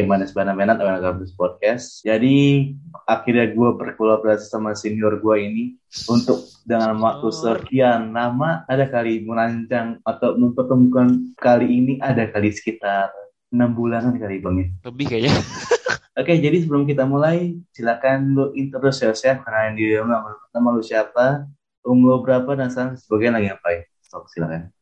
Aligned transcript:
Hai, 0.00 0.08
Manes 0.08 0.32
Bana 0.32 0.56
Menat, 0.56 0.80
Awan 0.80 0.96
Gabus 0.96 1.36
Podcast. 1.36 2.00
Jadi, 2.00 2.72
akhirnya 3.04 3.52
gue 3.52 3.68
berkolaborasi 3.76 4.48
sama 4.48 4.72
senior 4.72 5.20
gue 5.20 5.36
ini 5.36 5.76
untuk 6.08 6.40
dengan 6.64 6.96
waktu 7.04 7.28
sekian 7.28 8.08
lama 8.08 8.64
ada 8.64 8.88
kali 8.88 9.20
merancang 9.20 10.00
atau 10.08 10.40
mempertemukan 10.40 11.36
kali 11.36 11.68
ini 11.68 11.92
ada 12.00 12.24
kali 12.32 12.48
sekitar 12.48 13.12
enam 13.52 13.76
bulanan 13.76 14.16
kali 14.16 14.40
bang 14.40 14.56
ya. 14.56 14.68
Lebih 14.88 15.04
kayaknya. 15.04 15.36
Oke, 16.24 16.32
jadi 16.40 16.56
sebelum 16.64 16.88
kita 16.88 17.04
mulai, 17.04 17.60
silakan 17.76 18.32
lu 18.32 18.56
introduce 18.56 19.04
yourself, 19.04 19.44
kenalin 19.44 19.76
diri 19.76 20.00
lu, 20.00 20.08
nama, 20.08 20.32
nama 20.48 20.68
lu 20.72 20.80
siapa, 20.80 21.44
umur 21.84 22.24
berapa, 22.24 22.48
dan 22.56 22.72
sekarang 22.72 22.96
sebagian 22.96 23.36
lagi 23.36 23.52
ngapain. 23.52 23.84
Sok, 24.08 24.32
silakan. 24.32 24.72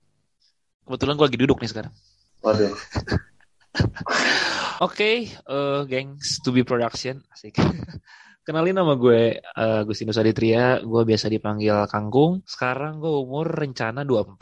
Kebetulan 0.87 1.19
gue 1.19 1.27
lagi 1.27 1.39
duduk 1.43 1.59
nih 1.59 1.71
sekarang. 1.75 1.91
Waduh. 2.39 2.71
Oke, 4.79 4.95
okay, 4.95 5.17
uh, 5.51 5.83
gengs, 5.91 6.39
to 6.39 6.55
be 6.55 6.63
production, 6.63 7.19
asik. 7.35 7.59
Kenalin 8.47 8.79
nama 8.79 8.95
gue 8.95 9.43
uh, 9.43 9.83
Agustinus 9.83 10.23
Aditria, 10.23 10.79
gue 10.79 11.03
biasa 11.03 11.27
dipanggil 11.27 11.83
Kangkung. 11.91 12.47
Sekarang 12.47 13.03
gue 13.03 13.11
umur 13.11 13.51
rencana 13.51 14.07
24. 14.07 14.39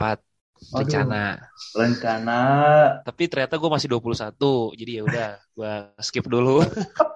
Rencana. 0.77 1.41
Aduh, 1.41 1.81
rencana. 1.81 2.39
Tapi 3.01 3.23
ternyata 3.25 3.57
gue 3.57 3.65
masih 3.65 3.89
21, 3.89 4.77
jadi 4.77 4.91
ya 4.93 5.01
udah, 5.09 5.29
gue 5.57 5.73
skip 6.05 6.29
dulu. 6.29 6.61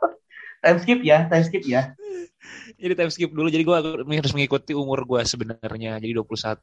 time 0.66 0.80
skip 0.82 1.06
ya, 1.06 1.30
time 1.30 1.46
skip 1.46 1.62
ya. 1.62 1.94
jadi 2.82 2.98
time 2.98 3.14
skip 3.14 3.30
dulu, 3.38 3.54
jadi 3.54 3.62
gue 3.62 3.78
harus 4.02 4.34
mengikuti 4.34 4.74
umur 4.74 5.06
gue 5.06 5.22
sebenarnya. 5.30 6.02
Jadi 6.02 6.18
21, 6.18 6.58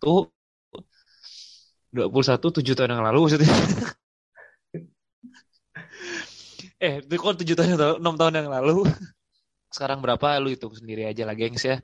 21 1.94 2.02
7 2.02 2.74
tahun 2.74 2.90
yang 2.98 3.06
lalu 3.06 3.30
maksudnya. 3.30 3.46
eh 6.78 7.02
itu 7.02 7.14
kok 7.18 7.42
tujuh 7.42 7.54
tahun 7.58 7.98
enam 7.98 8.14
tahun 8.14 8.34
yang 8.38 8.48
lalu. 8.54 8.86
Sekarang 9.74 10.00
berapa? 10.00 10.38
Lu 10.38 10.48
itu 10.48 10.70
sendiri 10.72 11.04
aja 11.04 11.26
lah 11.26 11.34
gengs 11.34 11.66
ya. 11.66 11.82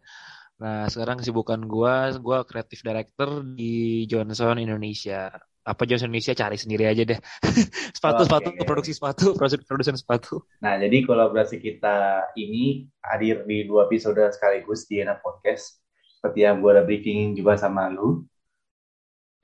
Nah 0.54 0.86
sekarang 0.86 1.18
kesibukan 1.18 1.58
gua 1.66 2.14
gua 2.22 2.46
kreatif 2.46 2.80
director 2.86 3.42
di 3.42 4.06
Johnson 4.06 4.62
Indonesia. 4.62 5.34
Apa 5.66 5.82
Johnson 5.84 6.08
Indonesia? 6.14 6.32
Cari 6.32 6.56
sendiri 6.56 6.86
aja 6.86 7.02
deh. 7.02 7.18
Sepatu 7.96 8.22
okay. 8.22 8.26
sepatu 8.30 8.48
produksi 8.62 8.92
sepatu. 8.94 9.26
Produksi 9.34 9.66
produsen 9.66 9.96
sepatu. 9.98 10.46
Nah 10.62 10.78
jadi 10.78 11.02
kolaborasi 11.04 11.58
kita 11.58 12.30
ini 12.38 12.86
hadir 13.02 13.42
di 13.44 13.66
dua 13.66 13.90
episode 13.90 14.22
sekaligus 14.30 14.86
di 14.86 15.02
Enak 15.02 15.20
Podcast. 15.20 15.82
Seperti 16.22 16.46
yang 16.46 16.62
gua 16.62 16.80
udah 16.80 16.84
briefing 16.86 17.34
juga 17.34 17.58
sama 17.58 17.90
lu. 17.90 18.22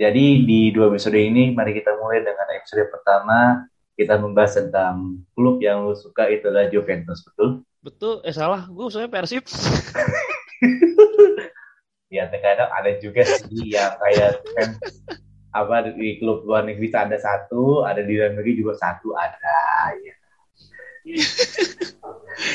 Jadi 0.00 0.48
di 0.48 0.72
dua 0.72 0.88
episode 0.88 1.18
ini 1.18 1.52
mari 1.52 1.76
kita 1.76 1.92
mulai 2.00 2.24
dengan 2.24 2.48
episode 2.56 2.88
pertama 2.88 3.68
kita 4.00 4.16
membahas 4.16 4.56
tentang 4.56 5.20
klub 5.36 5.60
yang 5.60 5.84
lu 5.84 5.92
suka 5.92 6.24
itu 6.32 6.48
adalah 6.48 6.72
Juventus, 6.72 7.20
betul? 7.20 7.60
Betul, 7.84 8.24
eh 8.24 8.32
salah, 8.32 8.64
gue 8.64 8.84
usahanya 8.88 9.12
Persib. 9.12 9.44
ya 12.16 12.24
terkadang 12.32 12.72
ada 12.72 12.96
juga 12.96 13.28
sih 13.28 13.76
yang 13.76 13.92
kayak 14.00 14.40
kan, 14.56 14.68
apa 15.52 15.92
di 15.92 16.16
klub 16.16 16.48
luar 16.48 16.64
negeri 16.64 16.88
ada 16.96 17.20
satu, 17.20 17.84
ada 17.84 18.00
di 18.00 18.16
dalam 18.16 18.40
negeri 18.40 18.64
juga 18.64 18.80
satu 18.80 19.12
ada. 19.12 19.60
Ya. 20.00 20.14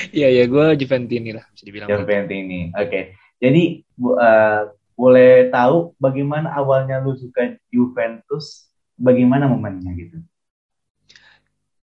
Iya 0.09 0.27
ya, 0.41 0.43
gue 0.49 0.65
Juventini 0.81 1.29
lah 1.29 1.45
bisa 1.53 1.61
dibilang. 1.61 1.93
Juventini, 1.93 2.73
oke. 2.73 2.89
Okay. 2.89 3.03
Jadi 3.37 3.85
uh, 4.01 4.73
boleh 4.97 5.53
tahu 5.53 5.93
bagaimana 6.01 6.57
awalnya 6.57 7.05
lu 7.05 7.13
suka 7.13 7.53
Juventus, 7.69 8.65
bagaimana 8.97 9.45
momennya 9.45 9.93
gitu? 9.93 10.25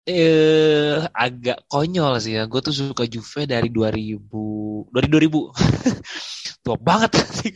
Eh 0.03 0.99
agak 1.15 1.63
konyol 1.71 2.19
sih 2.19 2.35
ya. 2.37 2.43
Gue 2.51 2.59
tuh 2.59 2.75
suka 2.75 3.07
Juve 3.07 3.47
dari 3.47 3.69
2000 3.71 4.91
dari 4.91 5.07
2000. 5.07 5.31
Tua 6.63 6.77
banget 6.79 7.11
sih 7.39 7.51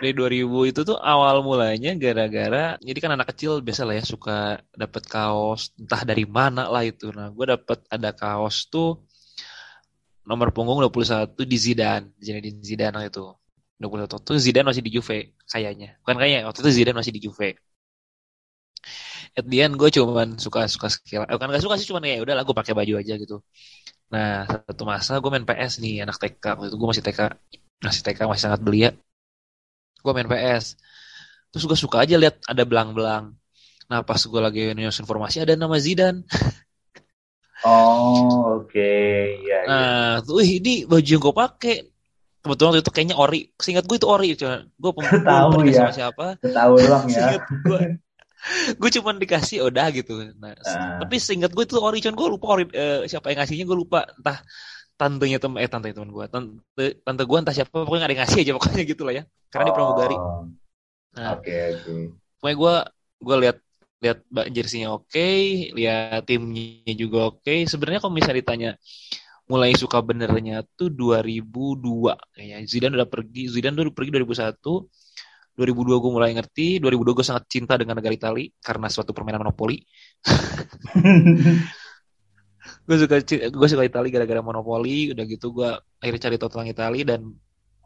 Dari 0.00 0.12
2000 0.12 0.70
itu 0.70 0.80
tuh 0.84 0.98
awal 1.00 1.40
mulanya 1.40 1.96
gara-gara 1.96 2.76
jadi 2.82 2.98
kan 3.00 3.16
anak 3.16 3.32
kecil 3.32 3.64
biasa 3.64 3.88
lah 3.88 3.94
ya 3.96 4.04
suka 4.04 4.60
dapat 4.76 5.02
kaos 5.08 5.72
entah 5.80 6.02
dari 6.04 6.24
mana 6.28 6.68
lah 6.72 6.84
itu. 6.84 7.12
Nah, 7.12 7.28
gue 7.32 7.46
dapat 7.54 7.78
ada 7.88 8.10
kaos 8.12 8.68
tuh 8.72 9.04
nomor 10.24 10.48
punggung 10.56 10.80
21 10.80 11.36
di 11.44 11.56
Zidane, 11.60 12.06
di 12.16 12.50
Zidane 12.64 13.08
itu. 13.08 13.24
21 13.80 14.08
tuh 14.22 14.36
Zidane 14.40 14.66
masih 14.72 14.82
di 14.86 14.92
Juve 14.96 15.36
kayaknya. 15.50 16.00
Bukan 16.00 16.16
kayaknya, 16.16 16.40
waktu 16.48 16.60
itu 16.64 16.70
Zidane 16.72 16.96
masih 16.96 17.12
di 17.12 17.20
Juve 17.20 17.48
at 19.34 19.46
the 19.50 19.58
end 19.66 19.74
gue 19.74 19.90
cuman 19.90 20.38
suka 20.38 20.70
suka 20.70 20.86
skill. 20.86 21.26
Eh, 21.26 21.36
kan 21.36 21.50
gak 21.50 21.62
suka 21.62 21.74
sih 21.74 21.90
cuman 21.90 22.06
ya 22.06 22.22
udah 22.22 22.34
lah 22.38 22.44
gue 22.46 22.54
pakai 22.54 22.72
baju 22.72 23.02
aja 23.02 23.14
gitu. 23.18 23.42
Nah 24.14 24.46
satu 24.46 24.82
masa 24.86 25.18
gue 25.18 25.30
main 25.30 25.42
PS 25.42 25.82
nih 25.82 26.06
anak 26.06 26.22
TK 26.22 26.44
waktu 26.54 26.68
itu 26.70 26.76
gue 26.78 26.88
masih 26.88 27.04
TK 27.04 27.20
masih 27.82 28.02
TK 28.06 28.18
masih 28.30 28.44
sangat 28.46 28.60
belia. 28.62 28.90
Gue 30.00 30.12
main 30.14 30.30
PS 30.30 30.78
terus 31.50 31.64
gue 31.66 31.78
suka 31.78 32.06
aja 32.06 32.14
lihat 32.14 32.38
ada 32.46 32.62
belang-belang. 32.62 33.34
Nah 33.90 34.00
pas 34.06 34.22
gue 34.22 34.40
lagi 34.40 34.70
news 34.72 34.96
informasi 35.02 35.42
ada 35.42 35.58
nama 35.58 35.74
Zidan 35.82 36.22
oh 37.66 38.62
oke. 38.62 38.70
Okay. 38.70 39.40
ya, 39.42 39.58
nah 39.66 40.10
tuh 40.22 40.44
ini 40.44 40.86
baju 40.86 41.04
yang 41.04 41.22
gue 41.22 41.34
pakai 41.34 41.76
kebetulan 42.44 42.70
waktu 42.76 42.82
itu 42.84 42.92
kayaknya 42.92 43.16
ori. 43.16 43.40
Seingat 43.56 43.88
gue 43.88 43.96
itu 43.96 44.08
ori 44.08 44.36
cuma 44.36 44.68
gue 44.68 44.90
pemain 45.00 45.22
tahu 45.24 45.50
ya. 45.64 45.74
sama 45.80 45.92
siapa. 45.96 46.26
Tahu 46.44 46.72
doang 46.76 47.06
ya. 47.08 47.40
Gue 47.64 47.80
gue 48.80 48.90
cuma 49.00 49.16
dikasih 49.16 49.64
udah 49.64 49.86
gitu 49.94 50.12
nah 50.36 50.52
uh. 50.52 51.00
tapi 51.00 51.16
seingat 51.16 51.50
gue 51.52 51.64
itu 51.64 51.76
ori 51.80 51.98
cuman 52.04 52.16
gue 52.16 52.28
lupa 52.28 52.46
ori 52.58 52.64
uh, 52.68 53.08
siapa 53.08 53.32
yang 53.32 53.44
ngasihnya 53.44 53.64
gue 53.64 53.78
lupa 53.78 54.04
entah 54.04 54.38
tantenya 54.94 55.38
temen 55.42 55.58
eh 55.58 55.70
tante 55.70 55.90
teman 55.90 56.10
gue 56.12 56.24
tante 56.30 56.84
tante 57.02 57.22
gue 57.24 57.38
entah 57.40 57.54
siapa 57.56 57.72
pokoknya 57.72 58.00
gak 58.04 58.08
ada 58.08 58.14
yang 58.14 58.22
ngasih 58.22 58.38
aja 58.44 58.52
pokoknya 58.54 58.82
gitu 58.86 59.02
lah 59.02 59.14
ya 59.16 59.22
karena 59.50 59.64
oh. 59.64 59.66
dia 59.66 59.74
pramugari 59.74 60.16
nah 61.14 61.28
oke 61.34 61.42
okay, 61.42 61.60
oke 61.74 61.82
okay. 61.82 62.02
pokoknya 62.38 62.56
gue 62.56 62.74
gue 63.24 63.36
lihat 63.48 63.56
lihat 64.04 64.18
jersinya 64.52 64.88
oke 64.92 65.08
okay, 65.08 65.72
lihat 65.72 66.28
timnya 66.28 66.92
juga 66.94 67.32
oke 67.32 67.42
okay. 67.42 67.64
sebenarnya 67.64 68.04
kalau 68.04 68.12
misalnya 68.12 68.38
ditanya 68.44 68.70
mulai 69.44 69.76
suka 69.76 70.00
benernya 70.00 70.64
tuh 70.76 70.88
2002 70.88 72.16
kayaknya 72.32 72.58
Zidane 72.64 72.96
udah 72.96 73.08
pergi 73.08 73.42
Zidane 73.52 73.76
udah 73.76 73.92
pergi 73.92 74.10
2001 74.16 74.56
2002 75.54 76.02
gue 76.02 76.10
mulai 76.10 76.34
ngerti, 76.34 76.82
2002 76.82 77.14
gue 77.14 77.26
sangat 77.26 77.46
cinta 77.46 77.78
dengan 77.78 77.94
negara 77.94 78.10
Itali 78.10 78.50
karena 78.58 78.90
suatu 78.90 79.14
permainan 79.14 79.46
monopoli. 79.46 79.78
gue 82.84 82.96
suka 82.98 83.16
gue 83.48 83.68
suka 83.70 83.84
Itali 83.86 84.10
gara-gara 84.10 84.42
monopoli, 84.42 85.14
udah 85.14 85.24
gitu 85.30 85.54
gue 85.54 85.70
akhirnya 86.02 86.22
cari 86.26 86.36
tahu 86.42 86.50
tentang 86.50 86.70
Itali 86.74 87.00
dan 87.06 87.20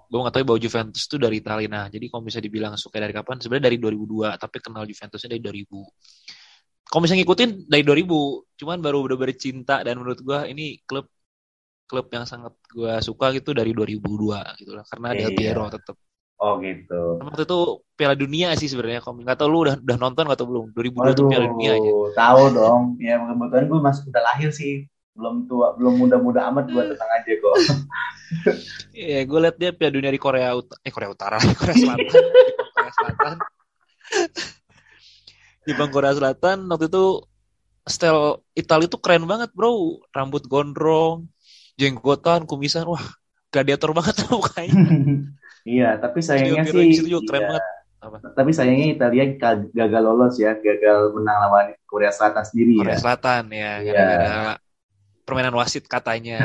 gue 0.09 0.19
nggak 0.19 0.34
tahu 0.41 0.45
bahwa 0.49 0.61
Juventus 0.65 1.05
itu 1.05 1.17
dari 1.21 1.45
Itali. 1.45 1.69
Nah, 1.69 1.93
jadi 1.93 2.09
kalau 2.09 2.25
bisa 2.25 2.41
dibilang 2.41 2.73
suka 2.81 3.05
dari 3.05 3.12
kapan? 3.12 3.37
Sebenarnya 3.37 3.69
dari 3.69 3.76
2002, 3.76 4.41
tapi 4.41 4.56
kenal 4.64 4.88
Juventusnya 4.88 5.37
dari 5.37 5.44
2000. 5.44 6.88
Kalau 6.88 7.00
misalnya 7.05 7.21
ngikutin 7.21 7.69
dari 7.69 7.85
2000, 7.85 8.64
cuman 8.64 8.81
baru 8.81 9.05
udah 9.05 9.19
bercinta 9.21 9.85
dan 9.85 10.00
menurut 10.00 10.25
gue 10.25 10.41
ini 10.49 10.81
klub 10.88 11.05
klub 11.88 12.06
yang 12.12 12.29
sangat 12.29 12.53
gue 12.69 12.93
suka 13.00 13.32
gitu 13.32 13.56
dari 13.56 13.73
2002 13.73 14.61
gitu 14.61 14.76
lah 14.76 14.85
karena 14.85 15.09
Del 15.17 15.32
Piero 15.32 15.64
tetap 15.73 15.97
Oh 16.38 16.62
gitu. 16.62 17.19
Waktu 17.19 17.43
itu 17.43 17.58
Piala 17.99 18.14
Dunia 18.14 18.55
sih 18.55 18.70
sebenarnya. 18.70 19.02
Kalau 19.02 19.19
nggak 19.19 19.38
tahu 19.38 19.49
lu 19.50 19.58
udah 19.67 19.75
udah 19.82 19.96
nonton 19.99 20.25
atau 20.31 20.46
belum? 20.46 20.70
2002 20.70 21.14
itu 21.19 21.23
Piala 21.26 21.46
Dunia 21.50 21.70
aja. 21.75 21.90
Tahu 22.14 22.43
dong. 22.55 22.82
Ya 23.02 23.19
kebetulan 23.19 23.64
gue 23.67 23.81
masih 23.82 24.02
udah 24.06 24.23
lahir 24.23 24.50
sih. 24.55 24.87
Belum 25.19 25.50
tua, 25.50 25.75
belum 25.75 25.99
muda-muda 25.99 26.46
amat 26.55 26.70
gue 26.70 26.82
tenang 26.94 27.11
aja 27.11 27.32
kok. 27.35 27.55
Iya, 28.93 29.25
gue 29.25 29.38
liat 29.40 29.56
dia 29.56 29.73
Piala 29.73 29.93
Dunia 29.96 30.12
di 30.12 30.20
Korea 30.20 30.52
Utara, 30.52 30.76
eh 30.85 30.93
Korea 30.93 31.08
Utara, 31.08 31.37
Korea 31.61 31.76
Selatan, 31.81 32.12
Korea 32.76 32.93
Selatan. 32.93 33.37
di 35.64 35.73
Bang 35.73 35.88
Korea 35.88 36.12
Selatan 36.12 36.69
waktu 36.69 36.93
itu 36.93 37.25
style 37.88 38.44
Italia 38.52 38.85
itu 38.85 39.00
keren 39.00 39.25
banget, 39.25 39.49
bro. 39.56 40.05
Rambut 40.12 40.44
gondrong, 40.44 41.25
jenggotan, 41.81 42.44
kumisan, 42.44 42.85
wah, 42.85 43.00
gladiator 43.49 43.96
banget 43.96 44.29
mukanya. 44.29 44.76
Iya, 45.66 45.99
tapi 45.99 46.22
sayangnya 46.22 46.66
sih 46.69 47.06
juga 47.06 47.25
keren 47.26 47.40
iya. 47.40 47.49
banget. 47.49 47.64
Apa? 47.99 48.16
Tapi 48.31 48.50
sayangnya 48.55 48.88
Italia 48.94 49.25
gagal 49.75 50.02
lolos 50.02 50.34
ya, 50.38 50.55
gagal 50.55 51.14
menang 51.19 51.38
lawan 51.49 51.66
Korea 51.90 52.14
Selatan 52.14 52.46
sendiri 52.46 52.78
Korea 52.78 52.94
ya. 52.94 52.99
Selatan 53.02 53.43
ya, 53.50 53.72
iya. 53.82 53.93
gara-gara 53.94 54.55
permainan 55.26 55.55
wasit 55.58 55.84
katanya. 55.90 56.40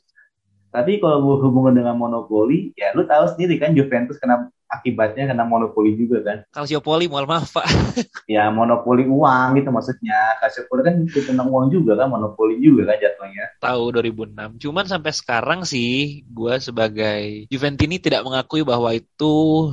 tapi 0.74 0.98
kalau 1.00 1.40
hubungan 1.40 1.74
dengan 1.74 1.96
monopoli, 1.96 2.74
ya 2.76 2.92
lu 2.92 3.06
tahu 3.08 3.30
sendiri 3.32 3.56
kan 3.58 3.72
Juventus 3.72 4.20
kena 4.20 4.50
akibatnya 4.80 5.30
kena 5.30 5.44
monopoli 5.46 5.94
juga 5.94 6.18
kan. 6.24 6.38
Calciopoli, 6.50 7.06
mohon 7.06 7.30
maaf 7.30 7.54
Pak. 7.54 7.66
ya 8.34 8.50
monopoli 8.50 9.06
uang 9.06 9.58
gitu 9.60 9.70
maksudnya. 9.70 10.38
Calciopoli 10.42 10.80
kan 10.82 10.94
tentang 11.06 11.48
uang 11.48 11.70
juga 11.70 11.98
kan, 11.98 12.10
monopoli 12.10 12.58
juga 12.58 12.92
kan 12.92 12.96
jatuhnya. 12.98 13.44
Tahu 13.62 13.82
2006. 13.94 14.62
Cuman 14.62 14.84
sampai 14.84 15.12
sekarang 15.14 15.60
sih 15.62 16.22
gue 16.26 16.54
sebagai 16.58 17.46
Juventini 17.48 18.02
tidak 18.02 18.26
mengakui 18.26 18.66
bahwa 18.66 18.90
itu 18.90 19.70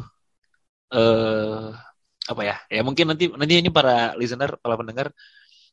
eh 0.93 1.69
apa 2.29 2.41
ya? 2.45 2.55
Ya 2.69 2.81
mungkin 2.85 3.11
nanti 3.11 3.27
nanti 3.33 3.53
ini 3.57 3.69
para 3.73 4.13
listener, 4.15 4.55
para 4.61 4.77
pendengar 4.77 5.09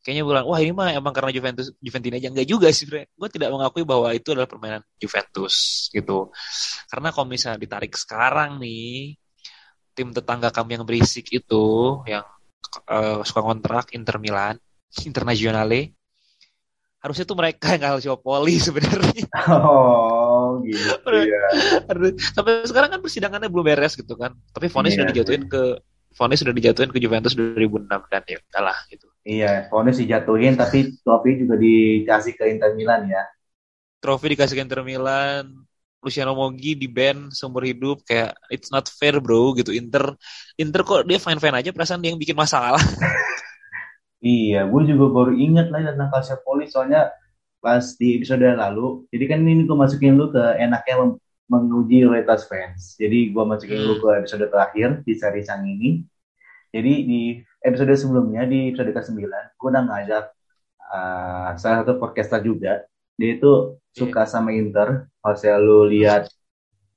kayaknya 0.02 0.24
bilang 0.24 0.44
wah 0.46 0.58
ini 0.62 0.72
mah 0.72 0.94
emang 0.94 1.12
karena 1.12 1.30
Juventus 1.34 1.74
Juventini 1.82 2.22
aja 2.22 2.28
enggak 2.30 2.48
juga 2.48 2.68
sih 2.70 2.86
gue 2.88 3.28
tidak 3.28 3.48
mengakui 3.50 3.82
bahwa 3.82 4.08
itu 4.14 4.32
adalah 4.32 4.48
permainan 4.48 4.82
Juventus 4.96 5.88
gitu 5.90 6.32
karena 6.88 7.08
kalau 7.12 7.26
misalnya 7.26 7.58
ditarik 7.60 7.92
sekarang 7.98 8.62
nih 8.62 9.18
tim 9.92 10.14
tetangga 10.14 10.54
kami 10.54 10.78
yang 10.78 10.86
berisik 10.86 11.26
itu 11.34 11.66
yang 12.06 12.24
uh, 12.86 13.20
suka 13.26 13.42
kontrak 13.42 13.90
Inter 13.92 14.22
Milan 14.22 14.56
Internazionale 15.08 15.98
harusnya 16.98 17.24
tuh 17.26 17.38
mereka 17.38 17.78
yang 17.78 17.82
Calciopoli 17.94 18.58
sebenarnya. 18.66 19.26
Oh, 19.54 20.58
gitu 20.66 21.14
ya. 21.14 21.44
Sampai 22.34 22.66
sekarang 22.66 22.90
kan 22.90 23.00
persidangannya 23.00 23.46
belum 23.46 23.70
beres 23.70 23.94
gitu 23.94 24.18
kan. 24.18 24.34
Tapi 24.50 24.66
vonis 24.66 24.92
yeah, 24.94 25.06
sudah 25.06 25.14
dijatuhin 25.14 25.46
yeah. 25.46 25.50
ke 25.50 25.62
vonis 26.18 26.42
sudah 26.42 26.50
dijatuhin 26.50 26.90
ke 26.90 26.98
Juventus 26.98 27.38
2006 27.38 27.86
dan 27.86 28.22
ya 28.26 28.38
kalah 28.50 28.78
gitu. 28.90 29.06
Iya, 29.22 29.70
vonis 29.70 30.02
dijatuhin 30.02 30.58
tapi 30.58 30.98
trofi 31.06 31.38
juga 31.38 31.54
dikasih 31.54 32.34
ke 32.34 32.44
Inter 32.50 32.74
Milan 32.74 33.06
ya. 33.06 33.22
Trofi 34.02 34.34
dikasih 34.34 34.58
ke 34.58 34.62
Inter 34.66 34.82
Milan, 34.82 35.46
Luciano 36.02 36.34
Moggi 36.34 36.74
di 36.74 36.90
band 36.90 37.30
seumur 37.34 37.62
hidup 37.62 38.02
kayak 38.02 38.34
it's 38.50 38.70
not 38.74 38.86
fair 38.86 39.18
bro 39.18 39.54
gitu 39.58 39.74
Inter 39.74 40.14
Inter 40.58 40.82
kok 40.86 41.06
dia 41.06 41.18
fine 41.18 41.42
fine 41.42 41.58
aja 41.58 41.70
perasaan 41.74 41.98
dia 41.98 42.14
yang 42.14 42.20
bikin 42.22 42.38
masalah 42.38 42.78
Iya, 44.18 44.66
gue 44.66 44.82
juga 44.90 45.06
baru 45.14 45.32
inget 45.38 45.70
lah 45.70 45.94
tentang 45.94 46.10
Calciopoli 46.10 46.66
soalnya 46.66 47.14
pas 47.62 47.94
di 47.94 48.18
episode 48.18 48.42
lalu. 48.42 49.06
Jadi 49.14 49.24
kan 49.30 49.38
ini 49.46 49.62
gue 49.62 49.78
masukin 49.78 50.18
lu 50.18 50.34
ke 50.34 50.42
enaknya 50.58 50.94
menguji 51.48 52.04
loyalitas 52.04 52.46
fans. 52.46 52.94
Jadi 53.00 53.32
gue 53.32 53.44
masukin 53.44 53.80
lu 53.80 53.98
ke 53.98 54.08
episode 54.24 54.46
terakhir 54.48 55.02
di 55.02 55.12
seri 55.16 55.42
sang 55.42 55.64
ini. 55.64 56.04
Jadi 56.68 56.92
di 57.08 57.20
episode 57.64 57.96
sebelumnya 57.96 58.44
di 58.44 58.70
episode 58.70 58.92
ke-9 58.92 59.18
gue 59.56 59.68
udah 59.72 59.84
ngajak 59.88 60.24
uh, 60.92 61.48
salah 61.56 61.82
satu 61.82 61.96
podcaster 61.96 62.44
juga. 62.44 62.84
Dia 63.16 63.40
itu 63.40 63.80
suka 63.96 64.28
sama 64.28 64.52
Inter. 64.54 65.08
Kalau 65.24 65.58
lu 65.60 65.80
lihat 65.88 66.28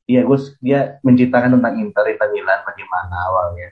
Iya, 0.10 0.28
gue 0.28 0.38
dia 0.60 1.00
menceritakan 1.08 1.56
tentang 1.56 1.80
Inter, 1.80 2.04
Inter 2.12 2.30
Milan 2.36 2.68
bagaimana 2.68 3.16
awalnya 3.32 3.72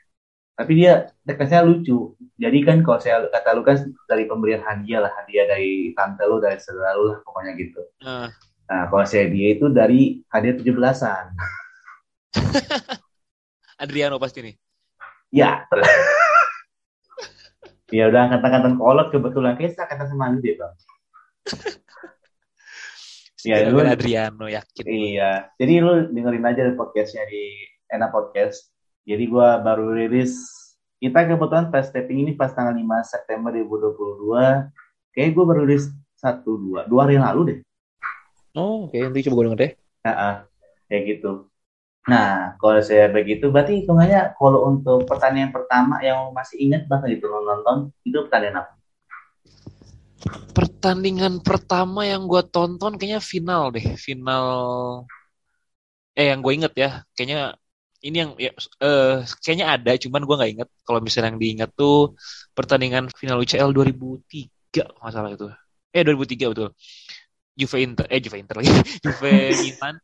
tapi 0.59 0.75
dia 0.75 1.07
dekatnya 1.23 1.63
lucu 1.63 2.19
jadi 2.35 2.59
kan 2.67 2.83
kalau 2.83 2.99
saya 2.99 3.31
kata 3.31 3.55
lu 3.55 3.63
kan 3.63 3.79
dari 4.11 4.27
pemberian 4.27 4.59
hadiah 4.59 5.07
lah 5.07 5.11
hadiah 5.15 5.47
dari 5.47 5.95
tante 5.95 6.19
lu 6.27 6.43
dari 6.43 6.59
saudara 6.59 6.99
lu 6.99 7.15
lah 7.15 7.23
pokoknya 7.23 7.55
gitu 7.55 7.79
uh. 8.03 8.27
Nah 8.69 8.85
kalau 8.87 9.05
saya 9.09 9.25
dia 9.33 9.57
itu 9.57 9.65
dari 9.73 10.21
hadiah 10.29 10.55
tujuh 10.61 10.73
belasan. 10.77 11.33
Adriano 13.83 14.21
pasti 14.21 14.45
nih. 14.45 14.55
Ya 15.33 15.65
ya 17.97 18.03
udah 18.09 18.23
kata-kata 18.37 18.77
kolot 18.77 19.07
kebetulan. 19.09 19.57
Kayak 19.57 19.73
saya 19.73 19.89
kata 19.89 20.05
sama 20.07 20.37
dia 20.37 20.55
bang. 20.55 20.73
Ya 23.47 23.71
lu 23.71 23.79
Adriano 23.79 24.51
yakin. 24.51 24.83
Iya. 24.83 25.47
Jadi 25.55 25.73
lu 25.79 26.11
dengerin 26.11 26.43
aja 26.43 26.75
podcastnya 26.75 27.23
di 27.31 27.63
enak 27.87 28.11
podcast. 28.11 28.67
Jadi 29.07 29.31
gue 29.31 29.49
baru 29.63 29.95
rilis, 29.95 30.35
kita 30.99 31.23
kebetulan 31.23 31.71
pas 31.71 31.87
taping 31.87 32.27
ini 32.27 32.35
pas 32.35 32.51
tanggal 32.51 32.75
5 32.75 32.83
September 33.07 33.55
2022. 33.55 35.15
Kayak 35.15 35.29
gue 35.31 35.43
baru 35.47 35.61
rilis 35.63 35.87
satu 36.19 36.59
dua. 36.59 36.83
Dua 36.91 37.07
hari 37.07 37.15
yang 37.15 37.31
lalu 37.31 37.41
deh. 37.47 37.59
Oh, 38.59 38.91
oke. 38.91 38.91
Okay. 38.91 39.07
Nanti 39.07 39.23
coba 39.23 39.35
gue 39.39 39.45
denger 39.47 39.59
deh. 39.63 39.71
Ya, 40.03 40.11
uh, 40.11 40.35
kayak 40.91 41.03
gitu. 41.07 41.31
Nah, 42.11 42.59
kalau 42.59 42.81
saya 42.83 43.07
begitu, 43.07 43.47
berarti 43.47 43.83
hitungannya 43.83 44.35
kalau 44.35 44.67
untuk 44.67 45.07
pertandingan 45.07 45.55
pertama 45.55 46.03
yang 46.03 46.35
masih 46.35 46.59
ingat 46.59 46.83
bahkan 46.91 47.07
itu 47.07 47.23
nonton, 47.23 47.95
itu 48.03 48.17
pertandingan 48.27 48.67
apa? 48.67 48.73
Pertandingan 50.51 51.33
pertama 51.39 52.03
yang 52.03 52.27
gue 52.27 52.43
tonton 52.51 52.99
kayaknya 52.99 53.23
final 53.23 53.71
deh, 53.71 53.95
final. 53.95 54.47
Eh, 56.19 56.27
yang 56.35 56.43
gue 56.43 56.51
inget 56.51 56.73
ya, 56.75 56.89
kayaknya 57.15 57.55
ini 57.99 58.17
yang 58.23 58.31
ya, 58.39 58.51
uh, 58.83 59.23
kayaknya 59.43 59.75
ada 59.75 59.91
cuman 59.99 60.23
gue 60.23 60.35
nggak 60.39 60.51
inget 60.55 60.69
kalau 60.87 60.99
misalnya 61.03 61.35
yang 61.35 61.39
diingat 61.39 61.69
tuh 61.75 62.15
pertandingan 62.55 63.11
final 63.11 63.43
UCL 63.43 63.75
2003 63.75 65.03
masalah 65.03 65.35
itu 65.35 65.47
eh 65.91 66.03
2003 66.07 66.51
betul 66.51 66.69
Juve 67.59 67.83
Inter 67.83 68.07
eh 68.07 68.23
Juve 68.23 68.39
Inter 68.39 68.55
lagi. 68.63 68.71
Juve 69.03 69.33
Milan. 69.59 69.95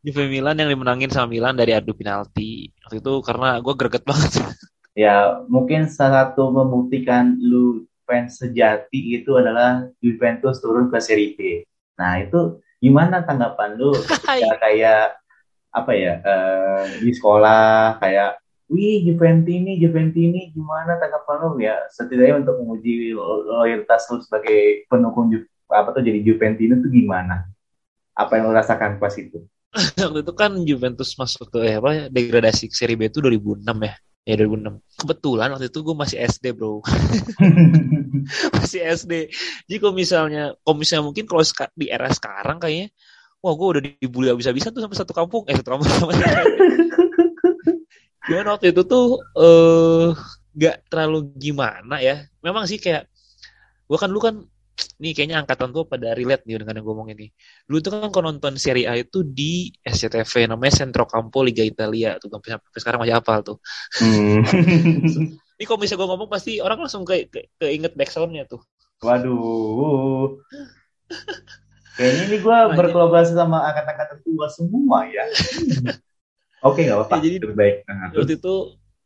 Juve 0.00 0.24
Milan 0.32 0.56
yang 0.56 0.70
dimenangin 0.72 1.12
sama 1.12 1.28
Milan 1.28 1.54
dari 1.60 1.76
adu 1.76 1.92
penalti. 1.92 2.72
Waktu 2.80 3.04
itu 3.04 3.12
karena 3.20 3.60
gue 3.60 3.74
greget 3.76 4.04
banget. 4.08 4.32
Ya 4.98 5.46
mungkin 5.46 5.86
salah 5.86 6.34
satu 6.34 6.50
membuktikan 6.50 7.38
lu 7.38 7.86
fans 8.02 8.42
sejati 8.42 9.22
itu 9.22 9.38
adalah 9.38 9.86
Juventus 10.02 10.58
turun 10.58 10.90
ke 10.90 10.98
Serie 10.98 11.38
B. 11.38 11.62
Nah 11.94 12.18
itu 12.18 12.58
gimana 12.82 13.22
tanggapan 13.22 13.78
lu 13.78 13.94
ya, 14.26 14.50
kayak 14.58 15.14
apa 15.70 15.92
ya 15.94 16.18
uh, 16.26 16.84
di 16.98 17.14
sekolah 17.14 18.02
kayak 18.02 18.42
wih 18.66 19.06
Juventini 19.06 19.78
Juventini 19.78 20.50
gimana 20.50 20.98
tanggapan 20.98 21.36
lo 21.38 21.48
ya 21.62 21.86
setidaknya 21.94 22.42
untuk 22.42 22.58
menguji 22.58 23.14
loyalitas 23.46 24.10
lo 24.10 24.18
sebagai 24.26 24.90
pendukung 24.90 25.30
Ju 25.30 25.46
apa 25.70 25.88
tuh 25.94 26.02
jadi 26.02 26.20
Juventini 26.20 26.74
itu 26.76 26.88
gimana? 26.90 27.46
Apa 28.18 28.36
yang 28.36 28.50
lo 28.50 28.52
rasakan 28.52 28.98
pas 28.98 29.14
itu? 29.16 29.46
Waktu 30.02 30.20
itu 30.26 30.32
kan 30.34 30.52
Juventus 30.66 31.14
masuk 31.14 31.54
ke 31.54 31.58
eh, 31.62 31.78
apa 31.78 32.10
degradasi 32.10 32.68
Serie 32.74 32.98
B 32.98 33.06
itu 33.06 33.22
2006 33.22 33.62
ya? 33.62 33.94
Ya 34.28 34.36
2006 34.36 35.00
kebetulan 35.00 35.48
waktu 35.48 35.72
itu 35.72 35.80
gue 35.80 35.96
masih 35.96 36.20
SD 36.20 36.52
bro. 36.52 36.84
Masih 38.60 38.84
SD 38.84 39.32
jadi 39.64 39.78
kalau 39.80 39.96
misalnya 39.96 40.52
kalau 40.60 40.76
misalnya 40.76 41.08
mungkin 41.08 41.24
kalau 41.24 41.40
di 41.72 41.88
era 41.88 42.04
sekarang 42.12 42.60
kayaknya 42.60 42.92
wah 43.40 43.56
gue 43.56 43.66
udah 43.72 43.82
dibully 43.82 44.28
habis-habisan 44.28 44.76
tuh 44.76 44.84
sampai 44.84 44.98
satu 45.00 45.16
kampung. 45.16 45.48
Eh 45.48 45.56
satu 45.56 45.72
kampung. 45.72 45.88
Gimana 48.28 48.60
waktu 48.60 48.76
itu 48.76 48.84
tuh 48.84 49.24
eh 49.40 50.12
uh, 50.12 50.20
gak 50.52 50.84
terlalu 50.92 51.32
gimana 51.40 52.04
ya. 52.04 52.28
Memang 52.44 52.68
sih 52.68 52.76
kayak 52.76 53.08
gue 53.88 53.98
kan 53.98 54.12
lu 54.12 54.20
kan 54.20 54.46
nih 55.00 55.12
kayaknya 55.16 55.36
angkatan 55.42 55.72
tuh 55.72 55.84
pada 55.88 56.12
relate 56.12 56.44
nih 56.44 56.60
dengan 56.60 56.80
yang 56.80 56.84
gue 56.84 56.94
ngomong 56.94 57.10
ini. 57.12 57.26
Dulu 57.64 57.78
tuh 57.80 57.90
kan 57.92 58.10
kalau 58.12 58.32
nonton 58.32 58.54
Serie 58.60 58.86
A 58.86 58.96
itu 58.96 59.24
di 59.24 59.72
SCTV 59.80 60.52
namanya 60.52 60.84
Centro 60.84 61.04
Campo 61.08 61.40
Liga 61.40 61.64
Italia 61.64 62.20
tuh 62.20 62.28
sampai, 62.28 62.56
sampai 62.56 62.80
sekarang 62.80 62.98
masih 63.04 63.14
hafal 63.16 63.38
tuh. 63.42 63.56
Hmm. 64.00 64.40
ini 65.60 65.64
kalau 65.68 65.78
misalnya 65.80 66.00
gue 66.04 66.08
ngomong 66.12 66.28
pasti 66.32 66.52
orang 66.60 66.78
langsung 66.80 67.04
ke, 67.04 67.28
ke, 67.28 67.52
keinget 67.60 67.92
backsoundnya 67.96 68.48
tuh. 68.48 68.60
Waduh. 69.00 70.40
Kayaknya 71.96 72.22
ini 72.32 72.36
gue 72.40 72.58
berkolaborasi 72.76 73.36
sama 73.36 73.64
angkatan-angkatan 73.68 74.18
tua 74.24 74.46
semua 74.48 75.04
ya. 75.08 75.24
Oke, 76.68 76.84
nggak 76.84 76.96
apa-apa. 76.96 77.24
Ya, 77.24 77.40
jadi 77.40 77.56
baik. 77.56 77.76
Nah, 77.88 78.12
waktu 78.12 78.36
itu, 78.36 78.54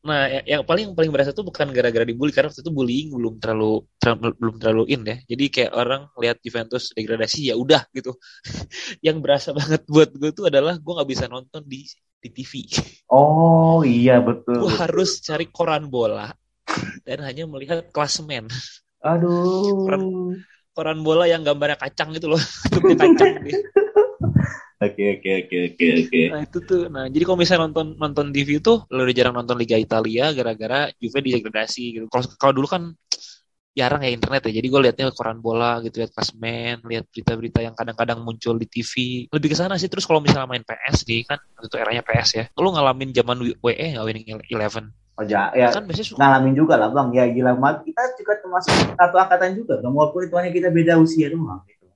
nah 0.04 0.28
yang 0.44 0.62
paling 0.68 0.92
paling 0.92 1.08
berasa 1.08 1.32
tuh 1.32 1.48
bukan 1.48 1.72
gara-gara 1.72 2.04
dibully 2.04 2.28
karena 2.28 2.52
waktu 2.52 2.60
itu 2.60 2.72
bullying 2.72 3.08
belum 3.16 3.40
terlalu, 3.40 3.88
terlalu 3.96 4.32
belum 4.36 4.54
terlalu 4.60 4.84
in 4.92 5.00
ya. 5.08 5.16
Jadi 5.24 5.44
kayak 5.48 5.72
orang 5.72 6.02
lihat 6.20 6.36
Juventus 6.44 6.92
degradasi 6.92 7.48
ya 7.48 7.54
udah 7.56 7.88
gitu. 7.96 8.12
yang 9.06 9.24
berasa 9.24 9.56
banget 9.56 9.82
buat 9.88 10.12
gue 10.12 10.30
tuh 10.36 10.52
adalah 10.52 10.76
gue 10.76 10.92
nggak 10.92 11.08
bisa 11.08 11.24
nonton 11.24 11.64
di 11.64 11.88
di 12.20 12.28
TV. 12.28 12.68
Oh 13.08 13.80
iya 13.80 14.20
betul. 14.20 14.68
Gue 14.68 14.72
harus 14.76 15.24
cari 15.24 15.48
koran 15.48 15.88
bola 15.88 16.28
dan 17.08 17.24
hanya 17.24 17.48
melihat 17.48 17.88
klasemen. 17.88 18.48
Aduh. 19.04 19.84
Koran, 19.84 20.02
koran 20.74 21.00
bola 21.00 21.24
yang 21.30 21.46
gambarnya 21.46 21.78
kacang 21.78 22.10
gitu 22.12 22.34
loh 22.34 22.42
kacang 23.00 23.46
Oke 24.84 25.04
oke 25.18 25.30
oke 25.44 25.56
oke 25.72 25.86
oke. 26.04 26.20
Nah 26.28 26.40
itu 26.44 26.58
tuh, 26.64 26.82
nah 26.92 27.04
jadi 27.08 27.24
kalau 27.24 27.38
misalnya 27.40 27.62
nonton 27.68 27.86
nonton 27.96 28.26
TV 28.34 28.60
tuh, 28.60 28.84
lo 28.92 29.08
udah 29.08 29.14
jarang 29.16 29.34
nonton 29.34 29.56
Liga 29.56 29.80
Italia 29.80 30.30
gara-gara 30.36 30.92
Juve 31.00 31.18
degradasi 31.24 31.84
gitu. 32.00 32.06
Kalau 32.12 32.24
kalau 32.36 32.52
dulu 32.52 32.66
kan 32.68 32.82
jarang 33.74 34.06
ya 34.06 34.10
internet 34.14 34.46
ya, 34.46 34.62
jadi 34.62 34.66
gue 34.70 34.80
liatnya 34.86 35.10
koran 35.10 35.42
bola 35.42 35.82
gitu, 35.82 35.98
liat 35.98 36.14
klasmen, 36.14 36.78
lihat 36.86 37.10
berita-berita 37.10 37.58
yang 37.58 37.74
kadang-kadang 37.74 38.22
muncul 38.22 38.54
di 38.54 38.70
TV. 38.70 38.92
Lebih 39.34 39.50
ke 39.50 39.56
sana 39.58 39.74
sih. 39.74 39.90
Terus 39.90 40.06
kalau 40.06 40.22
misalnya 40.22 40.46
main 40.46 40.62
PS 40.62 41.02
nih 41.10 41.26
kan, 41.26 41.42
itu 41.42 41.74
eranya 41.74 42.06
PS 42.06 42.28
ya. 42.38 42.44
Lo 42.54 42.70
ngalamin 42.70 43.10
zaman 43.10 43.42
WE 43.58 43.86
nggak 43.98 44.04
Winning 44.06 44.26
Eleven? 44.46 44.94
Oh 45.14 45.22
ya, 45.22 45.54
ya 45.54 45.70
kan 45.70 45.86
biasanya 45.86 46.06
suka... 46.10 46.18
ngalamin 46.18 46.54
juga 46.58 46.74
lah 46.74 46.90
bang. 46.90 47.08
Ya 47.14 47.24
gila 47.30 47.54
banget. 47.58 47.90
Kita 47.90 48.02
juga 48.18 48.32
termasuk 48.42 48.72
satu 48.94 49.16
angkatan 49.18 49.50
juga. 49.58 49.74
Bang. 49.82 49.94
Walaupun 49.94 50.26
itu 50.26 50.34
hanya 50.38 50.50
kita 50.50 50.68
beda 50.74 50.92
usia 50.98 51.26
doang. 51.30 51.62
Gitu. 51.66 51.86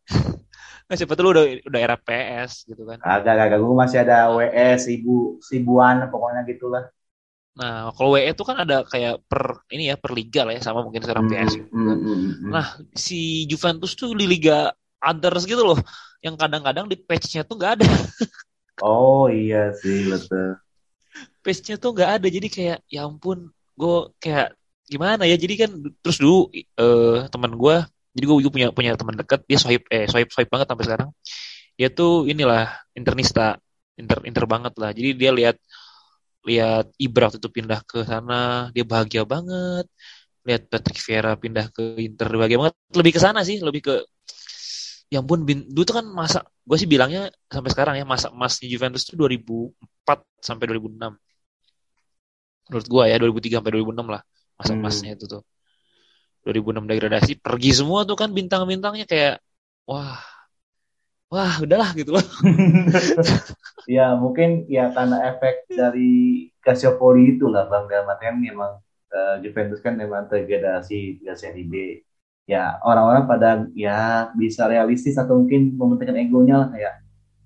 Nah, 0.88 0.94
siapa 0.96 1.12
tuh 1.12 1.22
lu 1.28 1.30
udah, 1.36 1.44
udah 1.68 1.80
era 1.80 1.96
PS 2.00 2.64
gitu 2.64 2.88
kan? 2.88 2.96
Agak, 3.04 3.36
agak. 3.36 3.60
Gue 3.60 3.76
masih 3.76 3.98
ada 4.02 4.32
WS, 4.32 4.88
ibu, 4.88 5.36
ribuan 5.52 6.08
pokoknya 6.08 6.48
gitulah. 6.48 6.88
Nah, 7.60 7.92
kalau 7.92 8.16
WE 8.16 8.32
itu 8.32 8.42
kan 8.46 8.56
ada 8.64 8.86
kayak 8.88 9.20
per 9.28 9.60
ini 9.68 9.92
ya 9.92 10.00
per 10.00 10.16
liga 10.16 10.48
lah 10.48 10.56
ya 10.56 10.62
sama 10.64 10.80
mungkin 10.80 11.04
sekarang 11.04 11.28
hmm, 11.28 11.32
PS. 11.36 11.52
Gitu. 11.60 11.68
Hmm, 11.70 11.96
hmm, 12.00 12.18
hmm. 12.24 12.50
Nah, 12.50 12.66
si 12.96 13.44
Juventus 13.44 13.92
tuh 13.92 14.16
di 14.16 14.24
liga 14.24 14.72
others 15.04 15.44
gitu 15.44 15.60
loh, 15.60 15.78
yang 16.24 16.40
kadang-kadang 16.40 16.88
di 16.88 16.96
patch-nya 16.96 17.44
tuh 17.44 17.60
nggak 17.60 17.72
ada. 17.78 17.88
oh 18.82 19.26
iya 19.26 19.74
sih 19.74 20.06
betul 20.06 20.58
page-nya 21.42 21.76
tuh 21.80 21.96
nggak 21.96 22.10
ada 22.20 22.26
jadi 22.28 22.48
kayak 22.50 22.78
ya 22.90 23.08
ampun 23.08 23.50
gue 23.78 23.96
kayak 24.20 24.54
gimana 24.84 25.24
ya 25.24 25.36
jadi 25.40 25.66
kan 25.66 25.70
terus 26.02 26.18
dulu 26.20 26.52
uh, 26.76 27.24
teman 27.32 27.52
gue 27.56 27.76
jadi 28.18 28.26
gue 28.26 28.50
punya 28.50 28.68
punya 28.74 28.92
teman 28.98 29.14
dekat 29.14 29.46
dia 29.46 29.58
swipe 29.62 29.86
eh 29.94 30.10
swipe 30.10 30.34
swipe 30.34 30.50
banget 30.50 30.66
sampai 30.66 30.84
sekarang. 30.90 31.08
Dia 31.78 31.88
tuh 31.94 32.26
inilah 32.26 32.66
internista 32.98 33.54
inter 33.94 34.18
inter 34.26 34.44
banget 34.50 34.74
lah. 34.74 34.90
Jadi 34.90 35.14
dia 35.14 35.30
lihat 35.30 35.56
lihat 36.42 36.90
Ibra 36.98 37.30
itu 37.30 37.46
pindah 37.46 37.80
ke 37.86 38.02
sana 38.02 38.74
dia 38.74 38.82
bahagia 38.82 39.22
banget. 39.22 39.86
Lihat 40.42 40.66
Patrick 40.66 40.98
Vieira 40.98 41.38
pindah 41.38 41.70
ke 41.70 41.82
Inter 42.02 42.26
bahagia 42.34 42.58
banget. 42.58 42.74
Lebih 42.98 43.12
ke 43.14 43.20
sana 43.22 43.46
sih 43.46 43.62
lebih 43.62 43.82
ke 43.86 43.94
yang 45.08 45.24
pun 45.24 45.40
bin, 45.48 45.64
dulu 45.72 45.84
tuh 45.88 45.96
kan 46.04 46.06
masa 46.08 46.44
gue 46.68 46.76
sih 46.76 46.84
bilangnya 46.84 47.32
sampai 47.48 47.70
sekarang 47.72 47.94
ya 47.96 48.04
masa 48.04 48.28
emasnya 48.28 48.68
Juventus 48.68 49.08
tuh 49.08 49.16
2004 49.16 50.44
sampai 50.44 50.64
2006 50.68 51.16
menurut 52.68 52.86
gue 52.92 53.04
ya 53.08 53.16
2003 53.16 53.56
sampai 53.56 53.72
2006 53.80 54.04
lah 54.04 54.22
masa 54.60 54.72
hmm. 54.76 54.80
emasnya 54.84 55.10
itu 55.16 55.24
tuh 55.24 55.42
2006 56.46 56.90
degradasi 56.90 57.32
pergi 57.42 57.70
semua 57.74 58.06
tuh 58.06 58.16
kan 58.18 58.30
bintang-bintangnya 58.30 59.04
kayak 59.08 59.42
wah 59.88 60.20
wah 61.32 61.54
udahlah 61.60 61.92
gitu 61.96 62.16
loh. 62.16 62.24
Ya 63.88 64.12
mungkin 64.20 64.68
ya 64.68 64.92
karena 64.92 65.32
efek 65.32 65.64
dari 65.72 66.44
Calciopoli 66.60 67.40
itu 67.40 67.48
lah 67.48 67.72
bang. 67.72 67.88
Dalam 67.88 68.12
artian 68.12 68.36
memang 68.36 68.84
uh, 69.08 69.40
Juventus 69.40 69.80
kan 69.80 69.96
memang 69.96 70.28
terdegradasi 70.28 71.24
di 71.24 71.26
Serie 71.32 71.64
B. 71.64 72.04
Ya 72.44 72.76
orang-orang 72.84 73.24
pada 73.24 73.64
ya 73.72 74.28
bisa 74.36 74.68
realistis 74.68 75.16
atau 75.16 75.40
mungkin 75.40 75.72
mementingkan 75.72 76.20
egonya 76.20 76.60
lah 76.60 76.68
kayak 76.68 76.94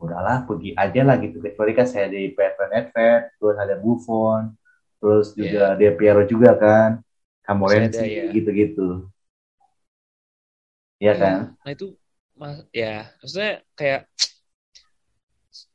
udahlah 0.02 0.42
pergi 0.42 0.74
aja 0.74 1.06
lah 1.06 1.16
gitu. 1.22 1.38
Kecuali 1.38 1.78
kan 1.78 1.86
saya 1.86 2.10
di 2.10 2.34
Pepe 2.34 2.64
Nedved 2.74 3.38
terus 3.38 3.56
ada 3.62 3.78
Buffon 3.78 4.58
terus 4.98 5.38
juga 5.38 5.74
yeah. 5.74 5.78
Del 5.78 5.94
Piero 5.94 6.26
juga 6.26 6.58
kan 6.58 7.06
Camoranesi 7.42 8.06
yeah. 8.06 8.30
gitu-gitu. 8.30 9.10
Ya 11.02 11.18
kan? 11.18 11.58
Nah 11.58 11.70
itu 11.74 11.98
mas 12.38 12.64
ya 12.72 13.10
maksudnya 13.20 13.60
kayak 13.76 14.08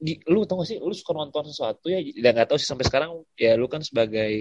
di, 0.01 0.17
lu 0.25 0.47
tau 0.47 0.63
gak 0.63 0.73
sih 0.73 0.77
lu 0.81 0.93
suka 0.95 1.13
nonton 1.13 1.45
sesuatu 1.53 1.85
ya 1.91 2.01
dan 2.17 2.33
nggak 2.33 2.49
tahu 2.49 2.57
sih 2.57 2.65
sampai 2.65 2.85
sekarang 2.87 3.21
ya 3.37 3.53
lu 3.53 3.69
kan 3.69 3.83
sebagai 3.83 4.31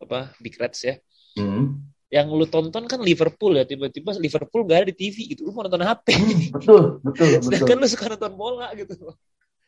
apa 0.00 0.36
big 0.38 0.54
reds 0.60 0.84
ya. 0.84 0.94
Hmm. 1.40 1.80
Yang 2.10 2.26
lu 2.34 2.46
tonton 2.50 2.84
kan 2.90 3.00
Liverpool 3.00 3.54
ya 3.56 3.64
tiba-tiba 3.64 4.12
Liverpool 4.18 4.66
gak 4.66 4.84
ada 4.84 4.86
di 4.92 4.96
TV 4.98 5.30
gitu 5.32 5.48
lu 5.48 5.56
mau 5.56 5.64
nonton 5.64 5.80
HP 5.80 6.06
hmm, 6.12 6.40
betul 6.58 6.82
betul 7.06 7.26
sedangkan 7.46 7.78
betul. 7.80 7.86
lu 7.86 7.88
suka 7.88 8.04
nonton 8.12 8.32
bola 8.36 8.68
gitu. 8.76 8.94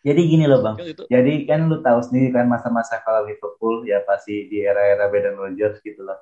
Jadi 0.02 0.20
gini 0.26 0.50
loh 0.50 0.58
bang. 0.66 0.74
Gitu. 0.82 1.06
jadi 1.06 1.32
kan 1.46 1.70
lu 1.70 1.78
tahu 1.78 2.02
sendiri 2.02 2.34
kan 2.34 2.50
masa-masa 2.50 2.98
kalau 3.06 3.24
Liverpool 3.24 3.86
ya 3.86 4.02
pasti 4.02 4.50
di 4.50 4.66
era-era 4.66 5.06
Brendan 5.08 5.38
Rodgers 5.38 5.78
gitu 5.80 6.02
loh 6.02 6.18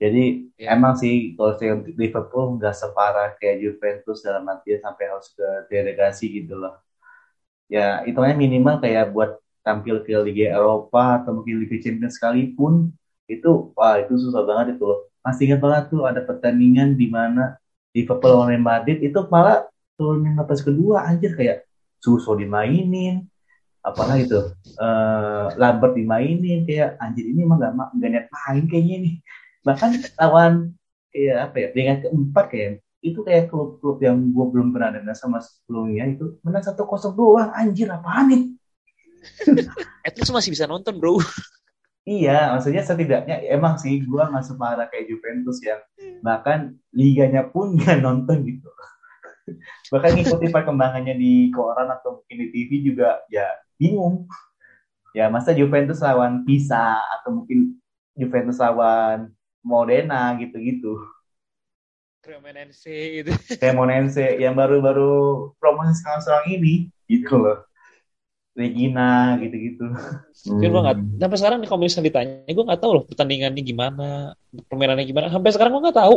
jadi 0.00 0.48
ya. 0.56 0.72
emang 0.72 0.96
sih 0.96 1.36
kalau 1.36 1.52
saya 1.60 1.76
Liverpool 2.00 2.56
nggak 2.56 2.72
separah 2.72 3.36
kayak 3.36 3.60
Juventus 3.60 4.24
dalam 4.24 4.48
arti 4.48 4.80
sampai 4.80 5.04
harus 5.12 5.28
ke 5.36 5.46
delegasi 5.68 6.40
gitu 6.40 6.56
loh. 6.56 6.80
Ya 7.68 8.00
itu 8.08 8.16
minimal 8.16 8.80
kayak 8.80 9.12
buat 9.12 9.36
tampil 9.60 10.00
ke 10.00 10.16
Liga 10.24 10.56
Eropa 10.56 11.20
atau 11.20 11.36
mungkin 11.36 11.60
Liga 11.60 11.76
Champions 11.84 12.16
sekalipun 12.16 12.96
itu 13.28 13.76
wah 13.76 14.00
itu 14.00 14.16
susah 14.16 14.42
banget 14.48 14.80
itu 14.80 14.84
loh. 14.88 15.04
Masih 15.20 15.52
ingat 15.52 15.60
banget 15.60 15.84
tuh 15.92 16.02
ada 16.08 16.24
pertandingan 16.24 16.96
di 16.96 17.06
mana 17.12 17.60
Liverpool 17.92 18.32
lawan 18.32 18.56
Madrid 18.56 19.04
itu 19.04 19.20
malah 19.28 19.68
turun 20.00 20.24
yang 20.24 20.40
atas 20.40 20.64
kedua 20.64 21.04
anjir 21.04 21.36
kayak 21.36 21.68
Suso 22.00 22.32
dimainin 22.32 23.28
apalah 23.84 24.16
itu 24.16 24.48
uh, 24.80 25.52
Lambert 25.60 25.92
dimainin 25.92 26.64
kayak 26.64 26.96
anjir 26.96 27.28
ini 27.28 27.44
emang 27.44 27.60
gak, 27.60 27.72
gak 27.76 28.10
niat 28.12 28.26
main 28.32 28.64
kayaknya 28.64 28.96
nih 29.04 29.14
bahkan 29.66 29.96
lawan 30.16 30.72
kayak 31.10 31.50
apa 31.50 31.56
ya 31.58 31.68
dengan 31.74 31.96
keempat 32.02 32.44
kayak 32.48 32.70
itu 33.00 33.20
kayak 33.24 33.48
klub-klub 33.48 33.96
yang 34.04 34.16
gue 34.28 34.46
belum 34.52 34.76
pernah 34.76 34.92
dengar 34.92 35.16
sama 35.16 35.40
sebelumnya 35.40 36.04
itu 36.12 36.36
menang 36.44 36.64
satu 36.64 36.84
kosong 36.84 37.16
doang 37.16 37.48
anjir 37.56 37.88
apaan 37.88 38.28
nih 38.28 38.42
at 40.06 40.16
least 40.16 40.32
masih 40.32 40.52
bisa 40.52 40.68
nonton 40.68 40.96
bro 40.96 41.20
Iya, 42.08 42.56
maksudnya 42.56 42.80
setidaknya 42.80 43.44
emang 43.52 43.76
sih 43.76 44.00
gue 44.00 44.22
nggak 44.24 44.42
separah 44.42 44.88
kayak 44.88 45.06
Juventus 45.12 45.60
yang 45.60 45.78
bahkan 46.24 46.74
liganya 46.96 47.44
pun 47.46 47.70
nggak 47.76 48.00
nonton 48.00 48.40
gitu. 48.48 48.68
bahkan 49.90 50.14
ngikuti 50.14 50.46
perkembangannya 50.48 51.18
di 51.18 51.50
koran 51.50 51.90
atau 51.90 52.22
mungkin 52.22 52.36
di 52.38 52.46
TV 52.54 52.70
juga 52.86 53.20
ya 53.28 53.46
bingung. 53.76 54.30
Ya 55.10 55.26
masa 55.26 55.50
Juventus 55.50 55.98
lawan 56.00 56.46
Pisa 56.46 57.02
atau 57.18 57.42
mungkin 57.42 57.76
Juventus 58.14 58.62
lawan 58.62 59.34
Modena 59.60 60.34
gitu-gitu. 60.40 61.00
Cremonense 62.20 62.92
itu. 62.92 63.32
Cremonense 63.56 64.36
yang 64.36 64.52
baru-baru 64.52 65.52
promosi 65.56 66.00
sekarang-sekarang 66.04 66.46
ini 66.60 66.74
gitu 67.08 67.40
loh. 67.40 67.64
Regina 68.52 69.40
gitu-gitu. 69.40 69.88
Hmm. 69.88 70.60
gue 70.60 70.80
gak, 70.84 70.98
sampai 71.16 71.38
sekarang 71.38 71.58
nih 71.64 71.68
kalau 71.70 71.80
misalnya 71.80 72.06
ditanya, 72.12 72.52
gue 72.52 72.64
gak 72.68 72.80
tahu 72.82 72.92
loh 72.98 73.04
pertandingannya 73.08 73.62
gimana, 73.64 74.08
permainannya 74.68 75.06
gimana. 75.08 75.32
Sampai 75.32 75.50
sekarang 75.54 75.72
gue 75.78 75.86
gak 75.88 76.00
tahu. 76.00 76.16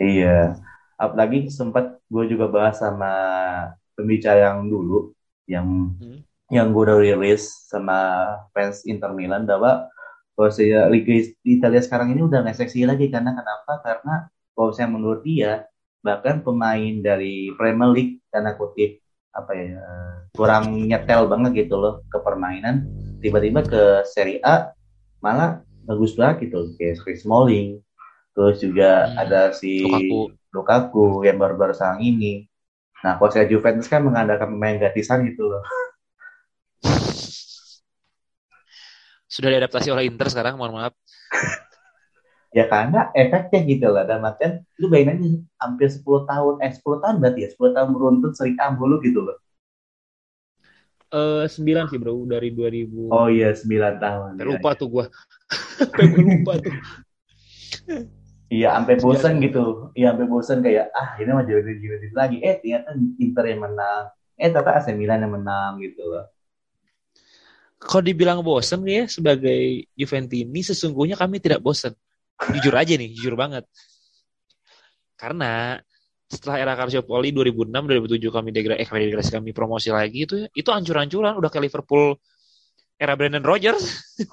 Iya, 0.00 0.56
apalagi 0.96 1.52
sempat 1.52 2.00
gue 2.08 2.24
juga 2.32 2.48
bahas 2.48 2.80
sama 2.80 3.12
pembicara 3.92 4.48
yang 4.48 4.64
dulu, 4.64 5.12
yang 5.44 5.92
hmm. 5.92 6.24
yang 6.48 6.72
gue 6.72 6.82
udah 6.88 6.98
rilis 7.04 7.68
sama 7.68 8.24
fans 8.56 8.88
Inter 8.88 9.12
Milan 9.12 9.44
bahwa 9.44 9.92
kalau 10.40 10.56
saya 10.56 10.88
Liga 10.88 11.20
Italia 11.44 11.84
sekarang 11.84 12.16
ini 12.16 12.24
udah 12.24 12.40
nggak 12.40 12.56
seksi 12.56 12.88
lagi 12.88 13.12
karena 13.12 13.36
kenapa? 13.36 13.84
Karena 13.84 14.24
kalau 14.56 14.72
saya 14.72 14.88
menurut 14.88 15.20
dia 15.20 15.68
bahkan 16.00 16.40
pemain 16.40 16.96
dari 17.04 17.52
Premier 17.60 17.92
League 17.92 18.24
karena 18.32 18.56
kutip 18.56 19.04
apa 19.36 19.52
ya 19.52 19.76
kurang 20.32 20.72
nyetel 20.88 21.28
banget 21.28 21.68
gitu 21.68 21.76
loh 21.76 22.00
ke 22.08 22.16
permainan 22.24 22.88
tiba-tiba 23.20 23.60
ke 23.60 24.00
Serie 24.08 24.40
A 24.40 24.72
malah 25.20 25.60
bagus 25.84 26.16
banget 26.16 26.48
gitu 26.48 26.72
kayak 26.80 27.04
Chris 27.04 27.20
Smalling 27.20 27.84
terus 28.32 28.64
juga 28.64 29.12
hmm. 29.12 29.20
ada 29.20 29.52
si 29.52 29.84
Lukaku. 29.84 30.20
Lukaku 30.56 31.06
yang 31.28 31.36
baru-baru 31.36 31.76
sekarang 31.76 32.00
ini 32.00 32.48
nah 33.04 33.20
kalau 33.20 33.28
saya 33.28 33.44
Juventus 33.44 33.92
kan 33.92 34.00
mengandalkan 34.00 34.56
pemain 34.56 34.80
gratisan 34.80 35.20
gitu 35.28 35.52
loh 35.52 35.60
sudah 39.40 39.50
diadaptasi 39.56 39.88
oleh 39.88 40.04
Inter 40.06 40.28
sekarang 40.28 40.60
mohon 40.60 40.76
maaf 40.76 40.92
ya 42.56 42.68
karena 42.68 43.08
efeknya 43.14 43.60
gitu 43.64 43.88
lah 43.88 44.04
dan 44.04 44.20
makan 44.20 44.60
lu 44.76 44.92
bayangin 44.92 45.16
aja 45.16 45.28
hampir 45.64 45.88
10 45.88 46.28
tahun 46.28 46.54
eh 46.60 46.72
10 46.76 47.02
tahun 47.02 47.16
berarti 47.22 47.40
ya 47.46 47.48
10 47.56 47.76
tahun 47.76 47.88
beruntun 47.96 48.32
seri 48.36 48.52
A 48.60 48.74
mulu 48.74 49.00
gitu 49.00 49.24
loh 49.24 49.38
Eh 51.10 51.42
uh, 51.42 51.46
9 51.50 51.90
sih 51.90 51.98
bro 51.98 52.22
dari 52.28 52.54
2000 52.54 53.10
oh 53.10 53.26
iya 53.26 53.50
9 53.50 53.98
tahun 53.98 54.30
lupa 54.38 54.70
ya, 54.74 54.78
tuh 54.78 54.88
gua 54.90 55.04
gue 55.98 56.22
lupa 56.22 56.52
tuh 56.60 56.74
Iya, 58.50 58.74
sampai 58.74 58.98
bosan 58.98 59.38
gitu. 59.38 59.94
Iya, 59.94 60.10
sampai 60.10 60.26
bosan 60.26 60.58
kayak 60.58 60.90
ah 60.90 61.14
ini 61.22 61.30
mah 61.30 61.46
jadi 61.46 61.70
jadi 61.70 62.10
lagi. 62.10 62.42
Eh 62.42 62.58
ternyata 62.58 62.98
Inter 63.22 63.44
yang 63.46 63.62
menang. 63.62 64.10
Eh 64.34 64.50
ternyata 64.50 64.74
AC 64.74 64.90
Milan 64.98 65.22
yang 65.22 65.38
menang 65.38 65.78
gitu 65.78 66.02
loh. 66.02 66.26
Kalau 67.80 68.04
dibilang 68.04 68.44
bosan 68.44 68.84
ya 68.84 69.08
sebagai 69.08 69.88
Juventini 69.96 70.60
sesungguhnya 70.60 71.16
kami 71.16 71.40
tidak 71.40 71.64
bosan 71.64 71.96
jujur 72.52 72.76
aja 72.76 72.92
nih, 72.92 73.08
jujur 73.16 73.40
banget. 73.40 73.64
Karena 75.16 75.80
setelah 76.30 76.62
era 76.62 76.78
Calciopoli 76.78 77.34
2006 77.34 77.72
2007 77.72 78.30
kami 78.30 78.54
degra 78.54 78.78
eh 78.78 78.86
kami 78.86 79.10
degradasi 79.10 79.34
kami 79.34 79.50
promosi 79.50 79.90
lagi 79.90 80.30
itu 80.30 80.46
itu 80.54 80.70
ancur-ancuran 80.70 81.34
udah 81.34 81.50
ke 81.50 81.58
Liverpool 81.58 82.14
era 83.00 83.16
Brendan 83.16 83.42
Rodgers. 83.42 84.14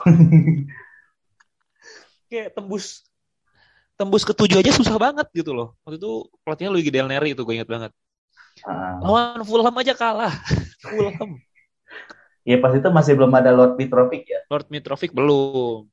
Kayak 2.29 2.53
tembus 2.53 3.01
tembus 3.97 4.21
ke 4.27 4.35
tujuh 4.35 4.61
aja 4.61 4.69
susah 4.75 4.99
banget 4.99 5.25
gitu 5.33 5.55
loh. 5.55 5.73
Waktu 5.87 5.97
itu 5.97 6.11
pelatihnya 6.45 6.69
Luigi 6.69 6.91
Del 6.93 7.09
Neri 7.09 7.33
itu 7.33 7.41
gue 7.41 7.55
inget 7.57 7.71
banget. 7.71 7.89
Uh. 8.61 9.01
Lawan 9.01 9.41
Fulham 9.41 9.73
aja 9.73 9.97
kalah. 9.97 10.35
Fulham. 10.83 11.41
Ya 12.47 12.55
pas 12.63 12.71
itu 12.71 12.87
masih 12.87 13.19
belum 13.19 13.31
ada 13.35 13.51
Lord 13.51 13.75
Mitrovic 13.75 14.23
ya. 14.23 14.39
Lord 14.47 14.71
Mitrovic 14.71 15.11
belum. 15.11 15.91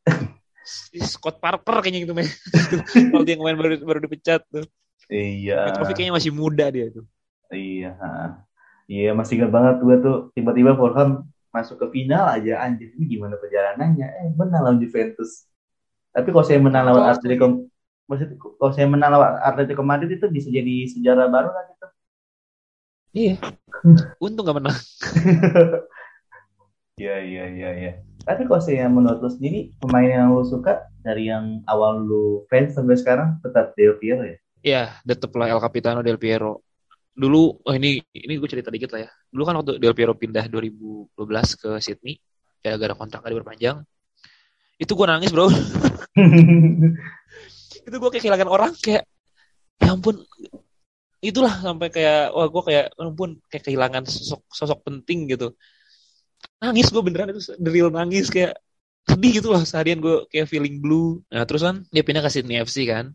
Scott 1.03 1.43
Parker 1.43 1.83
kayaknya 1.83 2.07
gitu 2.07 2.15
men. 2.15 2.31
Kalau 3.11 3.27
dia 3.27 3.35
kemarin 3.35 3.59
baru 3.59 3.75
baru 3.83 3.99
dipecat 4.07 4.47
tuh. 4.47 4.63
Iya. 5.11 5.75
Mitrovic 5.75 5.99
kayaknya 5.99 6.15
masih 6.15 6.31
muda 6.31 6.71
dia 6.71 6.95
tuh. 6.95 7.05
Iya. 7.51 7.99
Iya 8.87 9.11
masih 9.19 9.43
ingat 9.43 9.51
banget 9.51 9.77
gue 9.83 9.97
tuh 9.99 10.17
tiba-tiba 10.39 10.79
Fulham 10.79 11.27
masuk 11.55 11.79
ke 11.79 11.87
final 11.95 12.27
aja 12.27 12.67
anjir 12.67 12.91
ini 12.99 13.15
gimana 13.15 13.39
perjalanannya 13.39 14.09
eh 14.11 14.29
menang 14.35 14.63
lawan 14.67 14.79
Juventus 14.83 15.47
tapi 16.11 16.35
kalau 16.35 16.43
saya 16.43 16.59
menang 16.59 16.83
lawan 16.91 17.07
Atletico 17.07 17.71
maksud 18.11 18.35
kalau 18.59 18.73
saya 18.75 18.91
menang 18.91 19.15
lawan 19.15 19.39
Atletico 19.39 19.87
Madrid 19.87 20.19
itu 20.19 20.27
bisa 20.27 20.51
jadi 20.51 20.91
sejarah 20.91 21.31
baru 21.31 21.55
lah 21.55 21.65
gitu 21.71 21.87
iya 23.15 23.35
untung 24.19 24.43
gak 24.43 24.59
menang 24.59 24.75
iya 26.99 27.17
iya 27.21 27.45
iya 27.51 27.71
iya 27.75 27.93
Tapi 28.25 28.49
kalau 28.49 28.57
saya 28.57 28.89
menurut 28.89 29.21
lu 29.21 29.29
sendiri, 29.29 29.77
pemain 29.85 30.09
yang 30.09 30.33
lu 30.33 30.49
suka 30.49 30.89
dari 31.05 31.29
yang 31.29 31.61
awal 31.69 32.01
lu 32.01 32.49
fans 32.49 32.73
sampai 32.73 32.97
sekarang 32.97 33.37
tetap 33.45 33.77
Del 33.77 34.01
Piero 34.01 34.25
ya? 34.25 34.37
Iya, 34.65 34.83
tetap 35.05 35.37
lah 35.37 35.53
El 35.53 35.61
Capitano 35.61 36.01
Del 36.01 36.17
Piero. 36.17 36.65
Dulu, 37.13 37.61
oh 37.69 37.75
ini 37.77 38.01
ini 38.17 38.33
gue 38.41 38.49
cerita 38.49 38.73
dikit 38.73 38.97
lah 38.97 39.05
ya. 39.05 39.11
Dulu 39.29 39.43
kan 39.45 39.61
waktu 39.61 39.77
Del 39.77 39.93
Piero 39.93 40.17
pindah 40.17 40.49
2012 40.49 41.13
ke 41.61 41.69
Sydney, 41.85 42.17
ya 42.65 42.81
gara 42.81 42.97
kontrak 42.97 43.21
ada 43.21 43.37
berpanjang. 43.37 43.85
Itu 44.81 44.97
gue 44.97 45.05
nangis 45.05 45.29
bro. 45.29 45.53
itu 47.85 47.97
gue 48.01 48.09
kayak 48.09 48.25
kehilangan 48.25 48.49
orang 48.49 48.73
kayak, 48.81 49.05
ya 49.85 49.93
ampun, 49.93 50.17
itulah 51.21 51.53
sampai 51.61 51.93
kayak, 51.93 52.33
wah 52.33 52.49
gue 52.49 52.63
kayak, 52.73 52.89
ya 52.89 53.05
ampun, 53.05 53.37
kayak 53.53 53.69
kehilangan 53.69 54.09
sosok 54.09 54.49
sosok 54.49 54.81
penting 54.81 55.29
gitu 55.29 55.53
nangis 56.63 56.89
gue 56.89 57.03
beneran 57.05 57.33
itu 57.33 57.43
real 57.61 57.91
nangis 57.93 58.33
kayak 58.33 58.57
sedih 59.05 59.31
gitu 59.41 59.53
loh 59.53 59.61
seharian 59.63 60.01
gue 60.01 60.25
kayak 60.33 60.49
feeling 60.49 60.81
blue. 60.81 61.21
Nah 61.29 61.45
terus 61.45 61.63
kan 61.65 61.85
dia 61.93 62.03
pindah 62.07 62.25
ke 62.25 62.31
Sydney 62.33 62.57
FC 62.65 62.89
kan. 62.89 63.13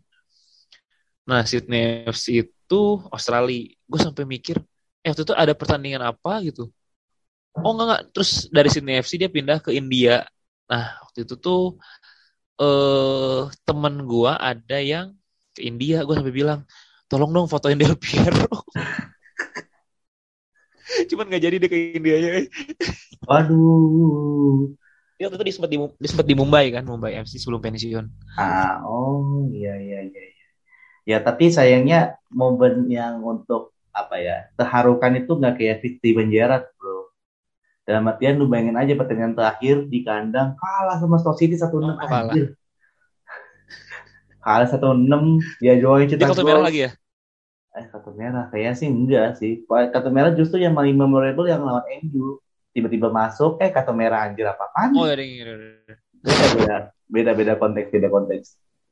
Nah 1.26 1.42
Sydney 1.42 2.06
FC 2.06 2.46
itu 2.46 2.82
Australia. 3.10 3.74
Gue 3.90 4.00
sampai 4.00 4.24
mikir 4.26 4.56
eh 5.02 5.08
waktu 5.10 5.24
itu 5.26 5.34
ada 5.34 5.52
pertandingan 5.56 6.02
apa 6.06 6.38
gitu? 6.46 6.70
Oh 7.58 7.74
enggak 7.74 7.86
enggak 7.86 8.02
terus 8.14 8.30
dari 8.54 8.68
Sydney 8.70 9.02
FC 9.02 9.18
dia 9.18 9.30
pindah 9.30 9.58
ke 9.58 9.74
India. 9.74 10.22
Nah 10.70 11.02
waktu 11.02 11.26
itu 11.26 11.34
tuh 11.34 11.74
eh 12.62 13.42
temen 13.66 13.94
gue 14.06 14.30
ada 14.30 14.78
yang 14.78 15.06
ke 15.54 15.66
India. 15.66 16.06
Gue 16.06 16.14
sampai 16.14 16.34
bilang 16.34 16.60
tolong 17.10 17.34
dong 17.34 17.50
fotoin 17.50 17.74
Del 17.74 17.98
Piero. 17.98 18.46
Cuman 21.10 21.26
nggak 21.30 21.42
jadi 21.42 21.56
deh 21.58 21.70
ke 21.70 21.78
India 21.98 22.16
nya 22.18 22.30
Waduh. 23.30 24.74
Dia 25.14 25.30
waktu 25.30 25.38
itu 25.38 25.46
di 25.46 25.54
sempat 25.54 25.70
di, 25.70 25.78
di 25.78 26.08
sempat 26.10 26.26
di 26.26 26.34
Mumbai 26.34 26.74
kan, 26.74 26.82
Mumbai 26.82 27.14
FC 27.22 27.38
sebelum 27.38 27.62
pensiun. 27.62 28.10
Ah, 28.34 28.82
oh 28.82 29.46
iya 29.54 29.78
iya 29.78 30.02
iya. 30.02 30.22
iya. 30.26 30.46
Ya 31.06 31.18
tapi 31.22 31.54
sayangnya 31.54 32.18
momen 32.34 32.90
yang 32.90 33.22
untuk 33.22 33.70
apa 33.90 34.18
ya 34.22 34.36
terharukan 34.54 35.14
itu 35.18 35.32
nggak 35.38 35.54
kayak 35.62 35.78
Fitri 35.78 36.10
Banjarat 36.18 36.74
bro. 36.74 37.14
Dalam 37.86 38.10
artian 38.10 38.38
lu 38.38 38.50
bayangin 38.50 38.78
aja 38.78 38.98
pertandingan 38.98 39.34
terakhir 39.38 39.86
di 39.86 40.02
kandang 40.02 40.58
kalah 40.58 40.98
sama 40.98 41.18
Stoke 41.18 41.38
City 41.38 41.54
satu 41.54 41.78
enam 41.78 41.98
oh, 41.98 42.06
kalah. 42.06 42.34
Kalah 44.40 44.68
satu 44.70 44.96
enam 44.96 45.38
dia 45.62 45.78
jualin 45.78 46.10
cetak 46.10 46.34
Dia 46.34 46.42
merah 46.42 46.64
lagi 46.66 46.80
ya? 46.86 46.90
Eh 47.76 47.86
kartu 47.86 48.10
merah 48.16 48.50
kayaknya 48.50 48.74
sih 48.74 48.88
enggak 48.90 49.38
sih. 49.38 49.62
Kartu 49.66 50.10
merah 50.10 50.34
justru 50.34 50.58
yang 50.58 50.74
paling 50.74 50.96
memorable 50.98 51.46
yang 51.46 51.62
lawan 51.62 51.86
MU 52.08 52.40
tiba-tiba 52.70 53.10
masuk 53.10 53.58
eh 53.58 53.70
kata 53.74 53.90
merah 53.90 54.30
anjir 54.30 54.46
apa 54.46 54.70
kan 54.70 54.94
oh, 54.94 55.10
iya, 55.10 55.18
iya. 55.18 55.54
beda 56.54 56.76
beda 57.10 57.30
beda 57.34 57.54
konteks 57.58 57.88
beda 57.90 58.08
konteks 58.08 58.46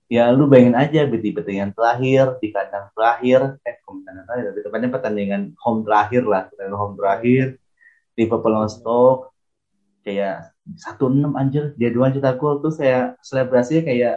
ya 0.09 0.33
lu 0.33 0.49
bayangin 0.49 0.75
aja 0.75 1.05
di 1.05 1.31
pertandingan 1.31 1.77
terakhir 1.77 2.41
di 2.41 2.49
kandang 2.49 2.89
terakhir 2.97 3.61
eh 3.63 3.77
pertandingan 3.85 4.25
terakhir 4.25 4.45
tapi 4.51 4.61
tepatnya 4.65 4.89
pertandingan 4.91 5.43
home 5.61 5.81
terakhir 5.85 6.23
lah 6.25 6.43
pertandingan 6.49 6.81
home 6.81 6.97
terakhir 6.97 7.45
di 8.19 8.25
lawan 8.27 8.71
Stoke 8.73 9.31
kayak 10.03 10.51
satu 10.75 11.13
enam 11.13 11.37
anjir 11.37 11.77
dia 11.77 11.93
dua 11.93 12.09
juta 12.11 12.35
gol 12.35 12.65
tuh 12.65 12.73
saya 12.73 13.15
selebrasinya 13.21 13.85
kayak 13.87 14.17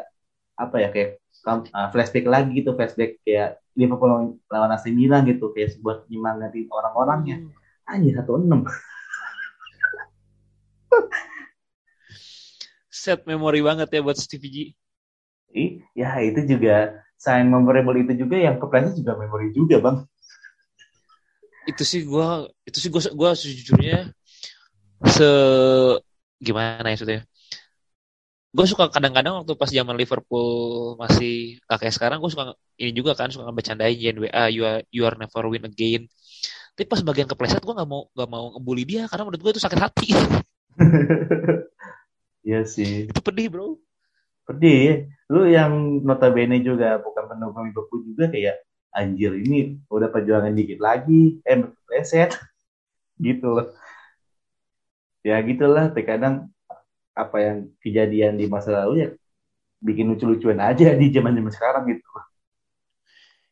apa 0.57 0.75
ya 0.79 0.89
kayak 0.89 1.09
uh, 1.45 1.87
flashback 1.91 2.25
lagi 2.25 2.63
gitu 2.63 2.73
flashback 2.73 3.19
kayak 3.27 3.61
Liverpool 3.75 4.39
lawan 4.51 4.71
AC 4.71 4.91
Milan 4.91 5.27
gitu 5.27 5.51
kayak 5.55 5.75
sebuah 5.75 6.07
penyemangatin 6.07 6.67
orang-orangnya 6.71 7.43
hmm. 7.43 7.91
anjir 7.91 8.13
satu 8.15 8.39
enam 8.39 8.63
Set 12.91 13.23
memori 13.25 13.63
banget 13.63 13.87
ya 13.89 14.01
buat 14.03 14.19
Stevie 14.19 14.51
G. 14.51 14.57
Ya 15.95 16.15
itu 16.23 16.43
juga 16.47 17.01
sign 17.15 17.47
memorable 17.51 18.01
itu 18.01 18.25
juga 18.25 18.39
yang 18.39 18.57
kepleset 18.57 18.97
juga 18.97 19.15
memori 19.19 19.53
juga 19.53 19.77
bang. 19.79 19.97
Itu 21.69 21.83
sih 21.85 22.03
gue 22.03 22.27
itu 22.65 22.77
sih 22.81 22.89
gue 22.89 23.01
gue 23.01 23.29
sejujurnya 23.37 23.97
se 25.05 25.29
gimana 26.41 26.89
ya 26.93 26.97
sudah 26.97 27.19
gue 28.51 28.65
suka 28.67 28.91
kadang-kadang 28.91 29.41
waktu 29.41 29.55
pas 29.55 29.71
zaman 29.71 29.95
Liverpool 29.95 30.99
masih 30.99 31.63
kayak 31.71 31.95
sekarang 31.95 32.19
gue 32.19 32.27
suka 32.27 32.51
ini 32.75 32.91
juga 32.91 33.15
kan 33.15 33.31
suka 33.31 33.47
bercandain 33.55 33.95
JNWA 33.95 34.43
you 34.51 34.67
are, 34.67 34.83
you 34.91 35.07
are 35.07 35.15
never 35.15 35.47
win 35.47 35.63
again 35.63 36.11
tapi 36.75 36.83
pas 36.83 36.99
bagian 36.99 37.31
kepleset 37.31 37.63
gue 37.63 37.71
nggak 37.71 37.87
mau 37.87 38.11
nggak 38.11 38.29
mau 38.29 38.51
ngebully 38.59 38.83
dia 38.83 39.07
karena 39.07 39.23
menurut 39.23 39.39
gue 39.39 39.51
itu 39.55 39.61
sakit 39.63 39.79
hati 39.79 40.07
Iya 42.47 42.61
sih. 42.65 43.09
Itu 43.11 43.21
pedih 43.21 43.47
bro. 43.53 43.67
Pedih. 44.47 45.09
Lu 45.31 45.47
yang 45.47 46.03
notabene 46.07 46.59
juga 46.63 46.99
bukan 47.01 47.23
pendukung 47.29 47.63
Liverpool 47.69 48.01
juga 48.09 48.25
kayak 48.33 48.55
anjir 48.91 49.31
ini 49.39 49.79
udah 49.87 50.09
perjuangan 50.11 50.53
dikit 50.55 50.79
lagi, 50.83 51.39
eh 51.47 51.57
reset 51.91 52.35
gitu 53.25 53.47
loh. 53.57 53.67
Ya 55.21 55.37
gitulah, 55.45 55.93
terkadang 55.93 56.49
apa 57.13 57.37
yang 57.43 57.57
kejadian 57.83 58.33
di 58.39 58.45
masa 58.49 58.71
lalu 58.83 58.93
ya 59.05 59.09
bikin 59.83 60.07
lucu-lucuan 60.11 60.59
aja 60.61 60.93
di 60.97 61.07
zaman-zaman 61.13 61.53
sekarang 61.53 61.83
gitu. 61.91 62.07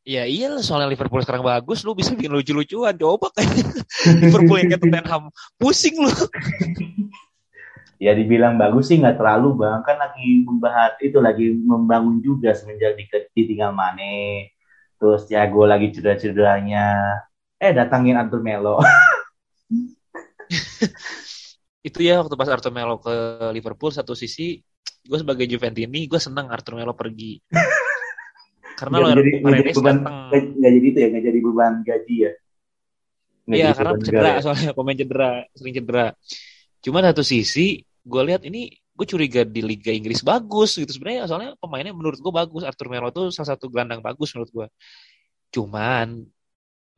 Ya 0.10 0.26
iya 0.26 0.58
soalnya 0.66 0.90
Liverpool 0.90 1.22
sekarang 1.22 1.46
bagus, 1.46 1.86
lu 1.86 1.94
bisa 1.94 2.18
bikin 2.18 2.34
lucu-lucuan. 2.34 2.98
Coba 2.98 3.30
kayak 3.30 3.86
Liverpool 4.26 4.58
yang 4.58 4.74
kayak 4.74 4.82
Tottenham, 4.82 5.24
pusing 5.62 6.02
lu. 6.02 6.10
ya 8.06 8.18
dibilang 8.18 8.58
bagus 8.58 8.90
sih 8.90 8.98
nggak 8.98 9.22
terlalu 9.22 9.62
bang. 9.62 9.86
Kan 9.86 10.02
lagi 10.02 10.42
membahas 10.42 10.98
itu 10.98 11.22
lagi 11.22 11.54
membangun 11.54 12.26
juga 12.26 12.58
semenjak 12.58 12.98
di, 12.98 13.06
ditinggal 13.38 13.70
Mane. 13.70 14.50
Terus 14.98 15.30
ya 15.30 15.46
gue 15.46 15.66
lagi 15.70 15.94
cedera-cederanya. 15.94 17.14
Eh 17.62 17.70
datangin 17.70 18.18
Arthur 18.18 18.42
Melo. 18.42 18.82
Itu 21.86 22.02
ya 22.02 22.26
waktu 22.26 22.34
pas 22.34 22.50
Arthur 22.50 22.74
Melo 22.74 22.98
ke 22.98 23.14
Liverpool 23.54 23.94
satu 23.94 24.18
sisi 24.18 24.58
gue 25.06 25.18
sebagai 25.22 25.46
Juventini 25.46 26.10
gue 26.10 26.18
senang 26.18 26.50
Arthur 26.50 26.82
Melo 26.82 26.98
pergi 26.98 27.38
karena 28.80 28.96
lo 29.04 29.08
jadi, 29.12 29.32
jadi 29.44 29.72
beban 29.76 29.98
nggak 30.32 30.72
jadi 30.72 30.88
itu 30.88 30.98
ya 30.98 31.08
nggak 31.12 31.26
jadi 31.28 31.40
beban 31.44 31.74
gaji 31.84 32.16
ya? 32.16 32.32
Iya 33.50 33.70
karena 33.74 33.92
cedera 33.98 34.30
ya? 34.38 34.42
soalnya 34.46 34.72
pemain 34.72 34.98
cedera 34.98 35.32
sering 35.52 35.74
cedera. 35.76 36.08
Cuma 36.80 37.04
satu 37.04 37.24
sisi 37.28 37.84
gue 37.84 38.22
lihat 38.24 38.48
ini 38.48 38.72
gue 38.72 39.08
curiga 39.08 39.44
di 39.44 39.60
Liga 39.60 39.92
Inggris 39.92 40.24
bagus 40.24 40.80
gitu. 40.80 40.92
Sebenarnya 40.96 41.28
soalnya 41.28 41.52
pemainnya 41.60 41.92
menurut 41.92 42.24
gue 42.24 42.34
bagus. 42.34 42.64
Arthur 42.64 42.88
Melo 42.88 43.12
tuh 43.12 43.36
salah 43.36 43.58
satu 43.58 43.68
gelandang 43.68 44.00
bagus 44.00 44.32
menurut 44.32 44.52
gue 44.54 44.68
cuman 45.50 46.30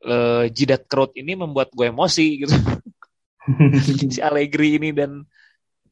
uh, 0.04 0.44
jidat 0.52 0.84
kerut 0.84 1.16
ini 1.16 1.32
membuat 1.34 1.72
gue 1.72 1.88
emosi 1.88 2.46
gitu. 2.46 2.54
Si 4.12 4.20
Allegri 4.22 4.78
ini 4.78 4.94
dan 4.94 5.26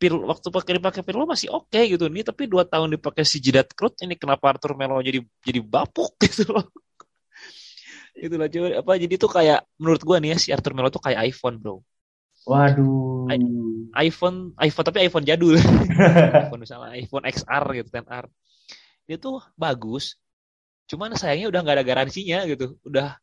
Pir, 0.00 0.16
waktu 0.16 0.48
pakai 0.48 0.80
dipakai 0.80 1.04
Pirlo 1.04 1.28
masih 1.28 1.52
oke 1.52 1.68
okay, 1.68 1.92
gitu 1.92 2.08
nih 2.08 2.24
tapi 2.24 2.48
dua 2.48 2.64
tahun 2.64 2.96
dipakai 2.96 3.20
si 3.28 3.36
jidat 3.36 3.68
kerut 3.76 3.92
ini 4.00 4.16
kenapa 4.16 4.56
Arthur 4.56 4.72
Melo 4.72 4.96
jadi 5.04 5.20
jadi 5.44 5.60
bapuk 5.60 6.16
gitu 6.24 6.48
loh 6.48 6.64
itulah 8.16 8.48
coba 8.48 8.68
apa 8.80 8.92
jadi 8.96 9.14
tuh 9.20 9.28
kayak 9.28 9.60
menurut 9.76 10.00
gue 10.00 10.16
nih 10.24 10.30
ya 10.32 10.36
si 10.40 10.48
Arthur 10.56 10.72
Melo 10.72 10.88
tuh 10.88 11.04
kayak 11.04 11.28
iPhone 11.28 11.60
bro 11.60 11.84
Waduh. 12.48 13.28
I 13.28 13.36
iPhone, 14.08 14.56
iPhone 14.56 14.86
tapi 14.88 15.04
iPhone 15.04 15.28
jadul. 15.28 15.60
iPhone 16.48 16.62
misalnya 16.64 16.96
iPhone 16.96 17.24
XR 17.28 17.64
gitu, 17.76 17.88
10R. 17.92 18.24
Dia 19.04 19.16
tuh 19.20 19.44
bagus. 19.60 20.16
Cuman 20.88 21.12
sayangnya 21.20 21.52
udah 21.52 21.60
nggak 21.60 21.76
ada 21.76 21.84
garansinya 21.84 22.48
gitu. 22.48 22.80
Udah 22.86 23.20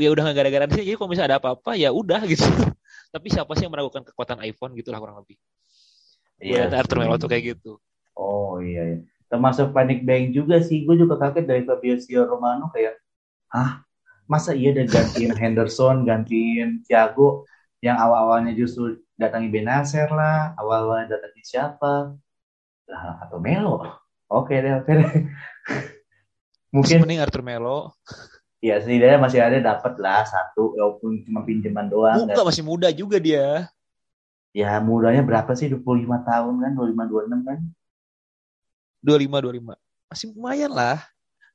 ya 0.00 0.10
udah 0.10 0.22
nggak 0.32 0.44
ada 0.44 0.52
garansinya. 0.52 0.84
Jadi 0.84 0.96
kalau 0.96 1.10
misalnya 1.12 1.28
ada 1.36 1.38
apa-apa 1.38 1.76
ya 1.76 1.92
udah 1.92 2.24
gitu. 2.24 2.42
tapi 3.14 3.26
siapa 3.28 3.52
sih 3.58 3.66
yang 3.68 3.72
meragukan 3.74 4.02
kekuatan 4.06 4.40
iPhone 4.46 4.72
gitulah 4.74 4.98
kurang 4.98 5.20
lebih. 5.20 5.36
Iya. 6.40 6.72
Yeah. 6.72 6.80
Arthur 6.80 7.04
Melo 7.04 7.20
tuh 7.20 7.28
kayak 7.28 7.56
gitu. 7.56 7.76
Oh 8.16 8.58
iya, 8.58 8.96
iya. 8.96 8.98
Termasuk 9.30 9.70
panic 9.70 10.02
buying 10.02 10.34
juga 10.34 10.58
sih. 10.64 10.82
Gue 10.82 10.98
juga 10.98 11.20
kaget 11.20 11.46
dari 11.46 11.62
Fabio 11.62 11.96
Romano 12.26 12.72
kayak, 12.74 12.98
ah 13.54 13.84
masa 14.30 14.54
iya 14.54 14.74
dan 14.74 14.86
gantiin 14.86 15.34
Henderson, 15.40 16.06
gantiin 16.06 16.82
Thiago, 16.86 17.46
yang 17.82 17.98
awal-awalnya 17.98 18.54
justru 18.54 19.02
datangi 19.18 19.50
Benacer 19.50 20.06
lah, 20.10 20.54
awal-awalnya 20.54 21.18
datangi 21.18 21.42
siapa? 21.42 22.14
Lah, 22.88 23.04
atau 23.26 23.38
Melo. 23.42 23.82
Oke 24.30 24.58
deh, 24.62 24.72
oke 24.78 24.90
deh. 24.90 25.10
Mungkin 26.74 27.02
mending 27.02 27.18
Arthur 27.18 27.42
Melo. 27.42 27.94
Ya 28.60 28.76
setidaknya 28.76 29.16
masih 29.16 29.40
ada 29.40 29.56
dapat 29.56 29.96
lah 29.96 30.20
satu, 30.28 30.76
walaupun 30.76 31.24
cuma 31.24 31.40
pinjaman 31.48 31.88
doang. 31.88 32.28
Enggak, 32.28 32.44
masih 32.44 32.60
muda 32.60 32.92
juga 32.92 33.16
dia. 33.16 33.72
Ya 34.52 34.76
mudanya 34.84 35.24
berapa 35.24 35.48
sih? 35.56 35.72
25 35.72 35.80
tahun 36.28 36.54
kan? 36.60 36.72
25, 36.76 37.08
26 37.08 37.48
kan? 37.48 37.58
25, 39.00 39.40
25. 39.40 39.80
Masih 40.12 40.26
lumayan 40.36 40.72
lah. 40.76 41.00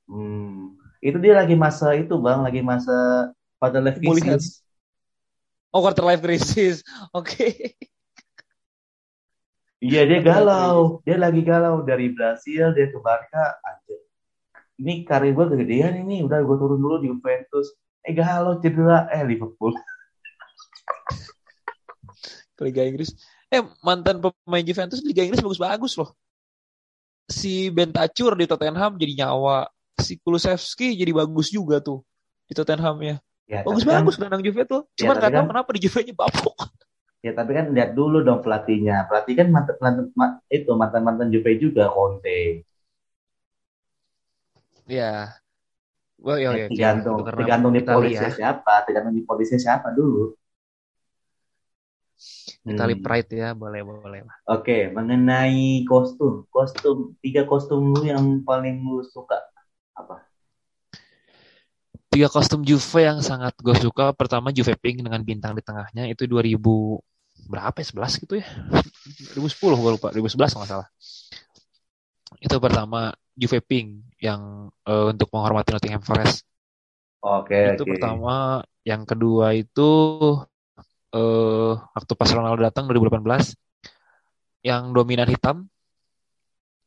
Hmm. 0.09 0.73
Itu 0.97 1.21
dia 1.21 1.37
lagi 1.37 1.53
masa 1.53 1.93
itu 1.93 2.17
bang, 2.17 2.41
lagi 2.41 2.65
masa 2.65 3.29
pada 3.61 3.77
life 3.77 4.01
crisis. 4.01 4.65
Oh 5.69 5.83
quarter 5.83 6.07
life 6.07 6.23
crisis. 6.23 6.81
Oke. 7.13 7.35
Okay. 7.35 7.53
Iya 9.83 10.07
dia 10.07 10.19
galau, 10.23 11.03
dia 11.05 11.19
lagi 11.19 11.45
galau 11.45 11.85
dari 11.85 12.09
Brasil 12.09 12.73
dia 12.73 12.89
ke 12.89 12.97
Barca. 12.97 13.59
Anjir. 13.61 14.01
Ini 14.75 15.07
karir 15.07 15.31
gue 15.31 15.45
kegedean 15.55 16.03
ini, 16.03 16.19
udah 16.21 16.43
gue 16.43 16.57
turun 16.59 16.79
dulu 16.79 16.95
di 16.99 17.07
Juventus. 17.07 17.71
Eh 18.03 18.11
galau 18.11 18.59
cedera, 18.59 19.07
eh 19.09 19.23
Liverpool. 19.23 19.71
Liga 22.63 22.83
Inggris. 22.83 23.15
Eh 23.47 23.63
mantan 23.83 24.19
pemain 24.19 24.63
Juventus 24.63 24.99
Liga 25.03 25.23
Inggris 25.23 25.43
bagus-bagus 25.43 25.95
loh. 25.95 26.11
Si 27.25 27.73
Bentacur 27.73 28.37
di 28.37 28.45
Tottenham 28.45 28.99
jadi 28.99 29.25
nyawa. 29.25 29.65
Si 29.95 30.19
Kulusevski 30.19 30.93
jadi 30.99 31.15
bagus 31.15 31.49
juga 31.49 31.79
tuh 31.79 32.03
di 32.45 32.53
Tottenham 32.53 32.99
ya. 32.99 33.15
Ya, 33.45 33.61
Bagus-bagus 33.61 34.17
kan, 34.17 34.41
Juve 34.41 34.65
tuh. 34.65 34.89
Ya, 34.97 35.05
Cuman 35.05 35.15
tapi 35.15 35.21
nggak 35.21 35.31
tahu 35.31 35.43
kan- 35.45 35.49
kenapa 35.53 35.69
di 35.71 35.79
Juve-nya 35.85 36.13
bapuk. 36.19 36.57
Ya 37.25 37.31
tapi 37.33 37.57
kan 37.57 37.73
lihat 37.73 37.97
dulu 37.97 38.21
dong 38.21 38.45
pelatihnya. 38.45 39.09
Pelatih 39.09 39.33
kan 39.39 39.47
mantan, 39.49 39.75
mantan 39.81 40.05
ma- 40.13 40.37
itu 40.49 40.69
mantan 40.77 41.01
mantan 41.01 41.27
Juve 41.33 41.57
juga 41.57 41.89
Conte. 41.89 42.65
Ya. 44.85 45.41
Well, 46.21 46.39
ya, 46.39 46.55
ya, 46.55 46.67
tergantung, 46.71 47.21
karena 47.21 47.39
tergantung 47.43 47.71
di 47.75 47.81
Italia. 47.83 47.99
polisnya 47.99 48.31
siapa, 48.31 48.73
tergantung 48.87 49.13
di 49.13 49.23
polisnya 49.25 49.59
siapa 49.59 49.91
dulu. 49.91 50.33
Italy 52.65 52.95
Hmm. 52.95 53.03
Pride 53.03 53.31
ya, 53.35 53.49
boleh 53.51 53.81
boleh 53.83 54.21
lah. 54.23 54.35
Oke, 54.49 54.89
mengenai 54.89 55.83
kostum, 55.83 56.47
kostum 56.49 57.13
tiga 57.19 57.43
kostum 57.43 57.91
lu 57.91 58.07
yang 58.07 58.41
paling 58.41 58.81
lu 58.81 59.03
suka 59.03 59.37
apa? 59.93 60.23
Tiga 62.07 62.31
kostum 62.31 62.63
Juve 62.63 63.03
yang 63.03 63.19
sangat 63.19 63.53
gue 63.59 63.75
suka. 63.75 64.15
Pertama 64.15 64.55
Juve 64.55 64.79
Pink 64.79 65.03
dengan 65.03 65.19
bintang 65.21 65.51
di 65.51 65.61
tengahnya 65.61 66.07
itu 66.07 66.23
2000 66.23 67.03
berapa 67.51 67.75
ya? 67.75 67.85
11 67.91 68.23
gitu 68.23 68.33
ya. 68.39 68.47
2010 69.35 69.75
gue 69.83 69.91
lupa, 69.99 70.07
2011 70.15 70.55
kalau 70.55 70.63
nggak 70.63 70.71
salah. 70.71 70.87
Itu 72.39 72.55
pertama 72.63 73.11
Juve 73.35 73.59
Pink 73.61 74.15
yang 74.23 74.71
eh, 74.87 75.05
untuk 75.11 75.29
menghormati 75.31 75.75
Nottingham 75.75 76.03
Forest. 76.03 76.47
Oke, 77.21 77.75
itu 77.75 77.83
oke. 77.83 77.91
pertama. 77.95 78.63
Yang 78.85 79.01
kedua 79.05 79.53
itu 79.53 79.89
eh 81.15 81.73
waktu 81.75 82.11
pas 82.17 82.29
Ronaldo 82.33 82.59
datang 82.65 82.91
2018 82.91 83.55
yang 84.67 84.91
dominan 84.91 85.29
hitam 85.29 85.69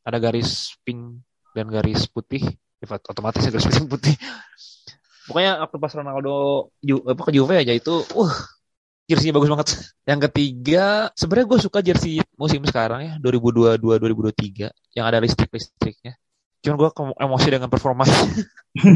ada 0.05 0.17
garis 0.21 0.77
pink 0.85 1.23
dan 1.57 1.65
garis 1.71 2.05
putih 2.05 2.43
Ya, 2.79 2.95
otomatis 2.95 3.43
garis 3.43 3.67
putih 3.67 3.83
putih 3.91 4.15
pokoknya 5.27 5.59
waktu 5.59 5.77
pas 5.83 5.91
Ronaldo 5.91 6.71
Ju, 6.79 7.03
apa 7.03 7.27
ke 7.27 7.31
Juve 7.35 7.59
aja 7.59 7.75
itu 7.75 7.91
uh 7.91 8.33
jersey 9.03 9.35
bagus 9.35 9.51
banget 9.51 9.67
yang 10.07 10.19
ketiga 10.23 11.11
sebenarnya 11.11 11.47
gue 11.51 11.59
suka 11.59 11.79
jersey 11.83 12.23
musim 12.39 12.63
sekarang 12.63 13.03
ya 13.03 13.13
2022 13.19 13.83
2023 13.83 14.71
yang 14.95 15.05
ada 15.11 15.19
listrik 15.19 15.51
listriknya 15.51 16.15
cuman 16.59 16.75
gue 16.75 16.89
emosi 17.23 17.47
dengan 17.47 17.71
performanya 17.71 18.19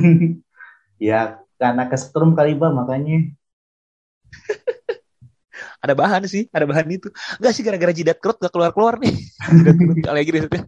ya 0.99 1.43
karena 1.63 1.87
kesetrum 1.87 2.35
kali 2.35 2.59
bang 2.59 2.73
makanya. 2.75 3.17
ada 5.83 5.93
bahan 5.95 6.27
sih, 6.27 6.51
ada 6.51 6.67
bahan 6.67 6.87
itu. 6.91 7.07
Enggak 7.39 7.53
sih 7.55 7.63
gara-gara 7.63 7.93
jidat 7.95 8.17
kerut 8.19 8.35
gak 8.35 8.51
keluar-keluar 8.51 8.99
nih. 8.99 9.15
jidat 10.03 10.23
kerut 10.27 10.51
maksudnya. 10.51 10.63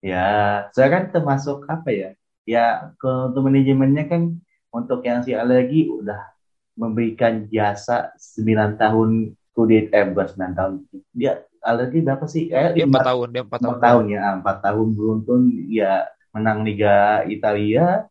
Ya, 0.00 0.28
saya 0.72 0.88
kan 0.88 1.02
termasuk 1.12 1.68
apa 1.68 1.92
ya? 1.92 2.10
Ya, 2.48 2.96
ke 2.96 3.10
untuk 3.28 3.44
manajemennya 3.44 4.08
kan 4.08 4.40
untuk 4.72 5.04
yang 5.04 5.20
si 5.20 5.36
alergi 5.36 5.92
udah 5.92 6.32
memberikan 6.80 7.44
jasa 7.52 8.16
9 8.16 8.80
tahun 8.80 9.36
kulit 9.52 9.92
eh 9.92 10.08
bukan 10.08 10.26
9 10.32 10.56
tahun. 10.56 10.72
Dia 11.12 11.44
alergi 11.60 12.00
berapa 12.00 12.24
sih? 12.24 12.48
Eh, 12.48 12.72
Dia 12.74 12.84
4 12.84 12.90
empat- 12.90 13.06
tahun, 13.06 13.26
dia 13.30 13.42
4 13.44 13.50
tahun. 13.52 13.64
empat 13.68 13.80
tahun 13.80 14.04
ya, 14.08 14.20
empat 14.36 14.56
tahun 14.60 14.86
beruntun 14.92 15.40
ya 15.68 15.92
menang 16.32 16.58
Liga 16.62 16.96
Italia. 17.24 18.08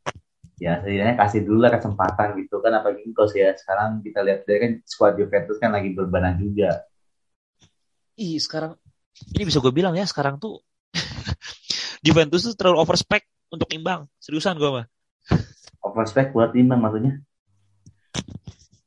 Ya, 0.59 0.83
setidaknya 0.83 1.15
kasih 1.15 1.47
dulu 1.47 1.63
lah 1.63 1.71
kesempatan 1.71 2.35
gitu 2.35 2.59
kan. 2.59 2.75
Apalagi 2.75 3.07
kalau 3.15 3.31
ya 3.31 3.55
sekarang 3.55 4.03
kita 4.03 4.19
lihat 4.21 4.43
dia 4.43 4.57
kan 4.59 4.71
squad 4.83 5.15
Juventus 5.15 5.55
kan 5.55 5.71
lagi 5.71 5.95
berbenah 5.95 6.35
juga. 6.35 6.83
Ih, 8.15 8.35
sekarang 8.35 8.75
ini 9.33 9.47
bisa 9.47 9.63
gue 9.63 9.71
bilang 9.71 9.95
ya, 9.95 10.03
sekarang 10.03 10.35
tuh 10.35 10.59
Juventus 12.05 12.43
tuh 12.43 12.55
terlalu 12.59 12.83
overspec 12.83 13.23
untuk 13.47 13.71
imbang. 13.71 14.03
Seriusan 14.19 14.59
gue 14.59 14.67
mah. 14.67 14.85
Overspec 15.79 16.35
buat 16.35 16.51
imbang 16.51 16.83
maksudnya. 16.83 17.23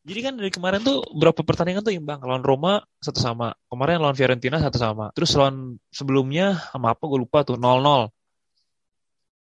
Jadi 0.02 0.18
kan 0.18 0.34
dari 0.34 0.50
kemarin 0.50 0.82
tuh 0.82 1.06
berapa 1.14 1.46
pertandingan 1.46 1.86
tuh 1.86 1.94
imbang. 1.94 2.18
Lawan 2.26 2.42
Roma 2.42 2.82
satu 2.98 3.22
sama. 3.22 3.54
Kemarin 3.70 4.02
lawan 4.02 4.18
Fiorentina 4.18 4.58
satu 4.58 4.74
sama. 4.74 5.14
Terus 5.14 5.30
lawan 5.38 5.78
sebelumnya 5.94 6.58
sama 6.74 6.98
apa 6.98 7.06
gue 7.06 7.22
lupa 7.22 7.46
tuh 7.46 7.54
0-0. 7.54 8.10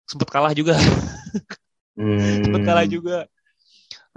Sempet 0.03 0.27
kalah 0.27 0.51
juga. 0.51 0.75
Hmm. 1.95 2.19
Sempet 2.43 2.61
kalah 2.67 2.83
juga. 2.91 3.31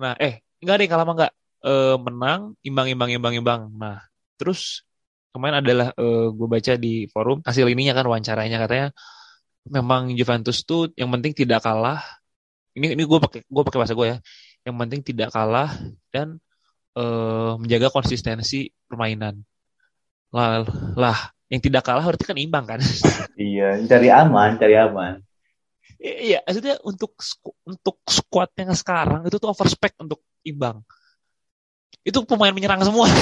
Nah, 0.03 0.19
eh, 0.19 0.43
enggak 0.59 0.77
deh 0.83 0.89
kalah 0.91 1.07
mah 1.07 1.15
enggak. 1.15 1.33
Eh, 1.63 1.97
menang, 2.03 2.41
imbang, 2.67 2.87
imbang, 2.91 3.11
imbang, 3.15 3.35
imbang. 3.39 3.61
Nah, 3.79 4.03
terus 4.35 4.83
kemarin 5.31 5.63
adalah 5.63 5.95
eh, 5.95 6.27
gue 6.35 6.49
baca 6.51 6.73
di 6.75 7.07
forum 7.07 7.39
hasil 7.47 7.71
ininya 7.71 7.95
kan 7.95 8.11
wawancaranya 8.11 8.59
katanya 8.67 8.89
memang 9.71 10.11
Juventus 10.19 10.67
tuh 10.67 10.91
yang 10.99 11.11
penting 11.15 11.39
tidak 11.39 11.63
kalah. 11.63 12.03
Ini 12.75 12.99
ini 12.99 13.03
gue 13.07 13.19
pakai 13.23 13.47
gue 13.47 13.63
pakai 13.63 13.79
bahasa 13.79 13.95
gue 13.95 14.07
ya. 14.11 14.19
Yang 14.63 14.77
penting 14.79 15.01
tidak 15.03 15.29
kalah 15.35 15.71
dan 16.15 16.39
eh, 16.95 17.53
menjaga 17.59 17.89
konsistensi 17.91 18.71
permainan. 18.87 19.43
Lah, 20.33 20.65
lah, 20.97 21.19
yang 21.53 21.61
tidak 21.61 21.85
kalah 21.85 22.05
berarti 22.07 22.25
kan 22.25 22.39
imbang 22.41 22.65
kan? 22.65 22.81
Iya, 23.33 23.81
cari 23.89 24.09
aman, 24.13 24.61
cari 24.61 24.77
aman. 24.77 25.19
Iya, 25.99 26.43
maksudnya 26.47 26.77
untuk 26.85 27.17
untuk 27.67 27.97
squad 28.07 28.51
yang 28.55 28.71
sekarang 28.75 29.27
itu 29.27 29.37
tuh 29.41 29.51
overspec 29.51 29.99
untuk 29.99 30.23
imbang. 30.47 30.85
Itu 32.03 32.23
pemain 32.27 32.55
menyerang 32.55 32.83
semua. 32.87 33.07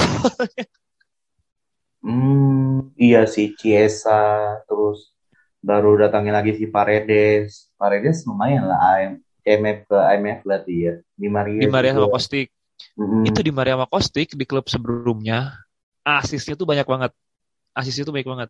Hmm, 2.01 2.89
iya 2.97 3.29
sih 3.29 3.53
Chiesa 3.53 4.57
terus 4.65 5.13
baru 5.61 6.01
datangin 6.01 6.33
lagi 6.33 6.57
si 6.57 6.65
Paredes. 6.65 7.69
Paredes 7.77 8.25
lumayan 8.25 8.65
lah 8.65 8.79
AM, 8.97 9.21
IMF 9.41 9.89
ke 9.89 9.97
IMF 9.97 10.39
berarti 10.45 10.73
ya. 10.77 10.93
Di 11.17 11.27
Maria 11.27 11.59
Di 11.61 11.69
Maria 11.69 11.91
sama 11.97 12.07
juga. 12.07 12.15
Kostik. 12.17 12.47
Mm-mm. 12.97 13.23
Itu 13.29 13.39
di 13.45 13.51
Maria 13.53 13.77
sama 13.77 13.87
Kostik 13.89 14.29
di 14.33 14.45
klub 14.45 14.65
sebelumnya 14.69 15.53
asisnya 16.05 16.57
tuh 16.57 16.65
banyak 16.65 16.85
banget. 16.85 17.11
Asisnya 17.77 18.03
tuh 18.09 18.13
baik 18.13 18.27
banget. 18.27 18.49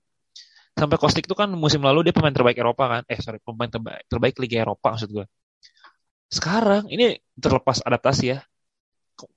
Sampai 0.71 0.97
Kostik 0.97 1.27
tuh 1.27 1.36
kan 1.36 1.51
musim 1.51 1.84
lalu 1.84 2.08
dia 2.10 2.15
pemain 2.15 2.32
terbaik 2.32 2.58
Eropa 2.58 2.99
kan. 2.99 3.04
Eh 3.12 3.19
sorry, 3.19 3.43
pemain 3.43 3.67
terbaik, 3.67 4.08
terbaik 4.08 4.36
Liga 4.39 4.63
Eropa 4.63 4.95
maksud 4.95 5.12
gue. 5.12 5.25
Sekarang 6.32 6.88
ini 6.88 7.19
terlepas 7.36 7.84
adaptasi 7.84 8.25
ya. 8.32 8.39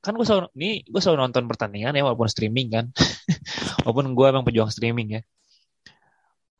Kan 0.01 0.17
gue 0.17 0.25
selalu, 0.25 0.49
ini 0.57 0.87
gue 0.87 1.01
selalu 1.03 1.27
nonton 1.29 1.45
pertandingan 1.51 1.93
ya 1.93 2.07
walaupun 2.07 2.31
streaming 2.31 2.71
kan. 2.71 2.87
walaupun 3.83 4.15
gue 4.15 4.27
emang 4.31 4.47
pejuang 4.47 4.71
streaming 4.71 5.21
ya. 5.21 5.23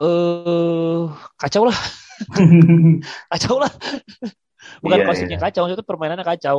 Eh 0.03 1.03
kacau 1.39 1.71
lah, 1.71 1.79
kacau 3.31 3.63
lah. 3.63 3.71
Bukan 4.83 4.99
Iya, 5.03 5.07
kostiknya 5.07 5.39
iya. 5.39 5.45
kacau, 5.45 5.63
itu 5.71 5.85
permainannya 5.85 6.27
kacau. 6.27 6.59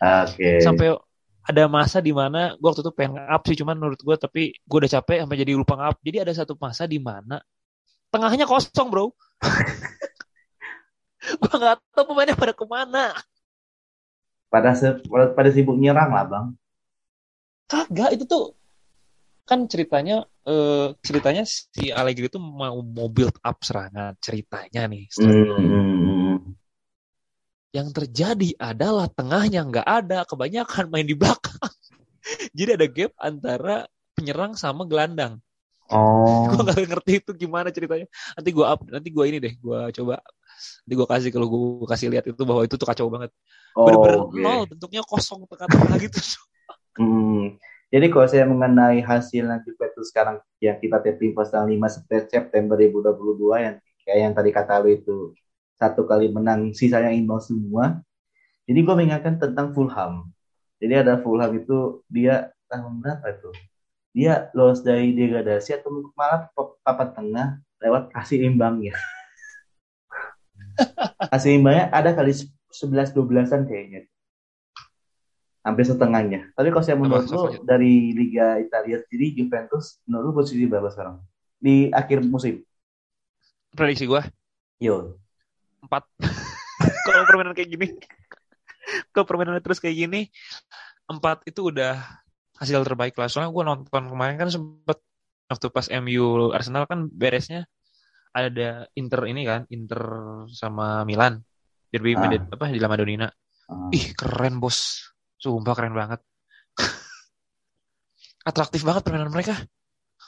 Oke. 0.00 0.60
Sampai 0.60 0.96
ada 1.44 1.64
masa 1.68 2.00
di 2.00 2.12
mana 2.12 2.56
gue 2.56 2.68
waktu 2.68 2.80
itu 2.80 2.92
pengen 2.96 3.20
nge-up 3.20 3.42
sih, 3.44 3.56
cuman 3.60 3.76
menurut 3.76 4.00
gue 4.00 4.16
tapi 4.16 4.42
gue 4.56 4.78
udah 4.80 4.92
capek 5.00 5.18
sampai 5.24 5.36
jadi 5.40 5.52
lupa 5.54 5.76
nge-up. 5.76 5.96
Jadi 6.00 6.16
ada 6.24 6.32
satu 6.32 6.56
masa 6.56 6.88
di 6.88 6.98
mana 6.98 7.40
tengahnya 8.08 8.48
kosong 8.48 8.88
bro. 8.88 9.12
gue 11.40 11.54
nggak 11.56 11.76
tahu 11.92 12.04
pemainnya 12.12 12.36
pada 12.36 12.52
ke 12.52 12.64
mana. 12.68 13.12
Pada 14.52 14.70
se- 14.76 15.00
pada, 15.08 15.32
pada 15.32 15.48
sibuk 15.52 15.76
nyerang 15.76 16.12
lah 16.12 16.24
bang. 16.28 16.46
Kagak 17.64 18.10
itu 18.16 18.24
tuh 18.28 18.44
kan 19.44 19.68
ceritanya 19.68 20.24
eh, 20.48 20.96
ceritanya 21.04 21.44
si 21.44 21.92
Allegri 21.92 22.32
itu 22.32 22.40
mau 22.40 22.80
mau 22.80 23.08
build 23.12 23.36
up 23.44 23.60
serangan 23.60 24.16
ceritanya 24.20 24.88
nih. 24.88 25.04
Hmm, 25.20 25.60
hmm, 25.60 25.68
hmm. 25.68 26.36
Yang 27.74 27.88
terjadi 27.90 28.54
adalah 28.62 29.10
tengahnya 29.10 29.66
nggak 29.66 29.82
ada, 29.82 30.22
kebanyakan 30.22 30.86
main 30.94 31.02
di 31.02 31.18
belakang. 31.18 31.58
Jadi 32.56 32.70
ada 32.70 32.86
gap 32.86 33.12
antara 33.18 33.76
penyerang 34.14 34.54
sama 34.54 34.86
gelandang. 34.86 35.42
Oh. 35.90 36.46
Gue 36.54 36.62
nggak 36.62 36.86
ngerti 36.86 37.12
itu 37.18 37.30
gimana 37.34 37.74
ceritanya. 37.74 38.06
Nanti 38.38 38.50
gue 38.54 38.62
up, 38.62 38.80
nanti 38.86 39.08
gue 39.10 39.24
ini 39.26 39.38
deh, 39.42 39.58
gue 39.58 39.80
coba. 40.00 40.22
Nanti 40.86 40.94
gue 40.94 41.06
kasih 41.10 41.30
kalau 41.34 41.46
gue 41.50 41.86
kasih 41.90 42.08
lihat 42.14 42.24
itu 42.30 42.42
bahwa 42.46 42.62
itu 42.62 42.78
tuh 42.78 42.86
kacau 42.86 43.10
banget. 43.10 43.34
Oh, 43.74 43.90
Bener-bener 43.90 44.18
oke. 44.22 44.38
nol, 44.38 44.62
bentuknya 44.70 45.02
kosong 45.02 45.44
tengah-tengah 45.50 45.98
gitu. 45.98 46.20
Hmm. 46.94 47.58
Jadi 47.90 48.06
kalau 48.06 48.26
saya 48.30 48.46
mengenai 48.46 49.02
hasil 49.02 49.50
yang 49.50 49.58
Juventus 49.66 50.14
sekarang 50.14 50.38
yang 50.62 50.78
kita 50.78 51.02
taping 51.02 51.34
pas 51.34 51.50
tanggal 51.50 51.66
5 51.66 52.30
September 52.30 52.78
2022 52.78 53.66
yang 53.66 53.76
kayak 54.06 54.18
yang 54.22 54.30
tadi 54.30 54.50
kata 54.54 54.78
lu 54.78 54.94
itu 54.94 55.34
satu 55.78 56.06
kali 56.06 56.30
menang 56.30 56.70
sisanya 56.72 57.10
imbang 57.10 57.42
semua. 57.42 58.00
Jadi 58.64 58.78
gue 58.80 58.94
mengingatkan 58.94 59.36
tentang 59.36 59.76
Fulham. 59.76 60.30
Jadi 60.80 60.94
ada 60.94 61.20
Fulham 61.20 61.52
itu 61.52 62.00
dia 62.08 62.54
tahun 62.70 63.02
berapa 63.02 63.26
itu? 63.34 63.50
Dia 64.14 64.48
lolos 64.54 64.80
dari 64.80 65.12
degradasi 65.12 65.82
atau 65.82 66.14
malah 66.14 66.48
papan 66.86 67.08
tengah 67.12 67.48
lewat 67.82 68.14
hasil 68.14 68.40
imbangnya. 68.40 68.94
hasil 71.34 71.50
imbangnya 71.58 71.90
ada 71.90 72.14
kali 72.14 72.32
11-12an 72.70 73.66
kayaknya. 73.66 74.06
Hampir 75.64 75.84
setengahnya. 75.88 76.52
Tapi 76.52 76.68
kalau 76.68 76.84
saya 76.84 76.96
menurut 77.00 77.24
lu 77.26 77.64
dari 77.64 78.12
Liga 78.12 78.60
Italia 78.60 79.00
sendiri 79.00 79.32
Juventus 79.32 79.98
menurut 80.04 80.24
lu 80.30 80.32
posisi 80.36 80.64
berapa 80.68 80.92
sekarang? 80.92 81.24
Di 81.56 81.88
akhir 81.88 82.20
musim. 82.28 82.60
Prediksi 83.72 84.04
gua? 84.04 84.22
Yo. 84.78 85.23
Empat. 85.84 86.08
kalau 87.06 87.24
permainan 87.28 87.52
kayak 87.52 87.70
gini. 87.70 87.86
kalau 89.12 89.24
permainan 89.28 89.60
terus 89.60 89.80
kayak 89.80 89.96
gini, 89.96 90.28
empat 91.08 91.44
itu 91.48 91.68
udah 91.68 92.00
hasil 92.60 92.80
terbaik 92.84 93.16
lah. 93.16 93.28
Soalnya 93.28 93.52
gue 93.52 93.64
nonton 93.64 94.02
kemarin 94.08 94.36
kan 94.40 94.48
sempet 94.48 94.98
waktu 95.48 95.66
pas 95.68 95.86
MU 96.00 96.50
Arsenal 96.56 96.88
kan 96.88 97.06
beresnya 97.12 97.68
ada 98.34 98.90
Inter 98.98 99.30
ini 99.30 99.46
kan, 99.46 99.62
Inter 99.70 100.02
sama 100.50 101.06
Milan. 101.06 101.38
Derby 101.94 102.18
ah. 102.18 102.26
apa 102.26 102.74
di 102.74 102.82
La 102.82 102.90
Madonnina. 102.90 103.30
Ah. 103.70 103.88
Ih, 103.94 104.10
keren 104.18 104.58
bos. 104.58 105.06
Sumpah 105.38 105.74
keren 105.78 105.94
banget. 105.94 106.18
Atraktif 108.50 108.82
banget 108.82 109.06
permainan 109.06 109.30
mereka. 109.30 109.54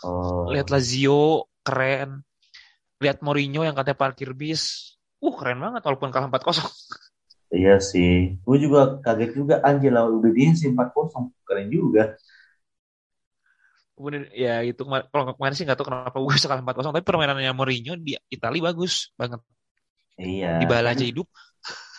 Oh. 0.07 0.47
Lihat 0.55 0.71
Lazio 0.71 1.51
keren. 1.67 2.23
Lihat 3.03 3.27
Mourinho 3.27 3.67
yang 3.67 3.75
katanya 3.75 3.99
parkir 3.99 4.31
bis. 4.39 4.95
Uh, 5.23 5.35
keren 5.35 5.59
banget 5.59 5.83
walaupun 5.83 6.13
kalah 6.13 6.29
4-0. 6.29 6.67
Iya 7.53 7.79
sih. 7.81 8.37
Gue 8.43 8.57
juga 8.59 9.01
kaget 9.01 9.31
juga 9.33 9.55
anjir 9.65 9.95
lawan 9.95 10.21
Udinese 10.21 10.69
4-0. 10.69 11.33
Keren 11.47 11.69
juga 11.73 12.19
kemudian 13.97 14.29
ya 14.37 14.61
itu 14.61 14.85
kalau 14.85 15.33
kemarin 15.33 15.57
sih 15.57 15.65
nggak 15.65 15.81
tahu 15.81 15.89
kenapa 15.89 16.17
gue 16.21 16.37
kalah 16.37 16.61
4-0 16.61 16.93
tapi 17.01 17.05
permainannya 17.09 17.53
Mourinho 17.57 17.97
di 17.97 18.13
Italia 18.29 18.69
bagus 18.69 19.11
banget 19.17 19.41
iya 20.21 20.61
di 20.61 20.69
bala 20.69 20.93
aja 20.93 21.01
hidup 21.01 21.25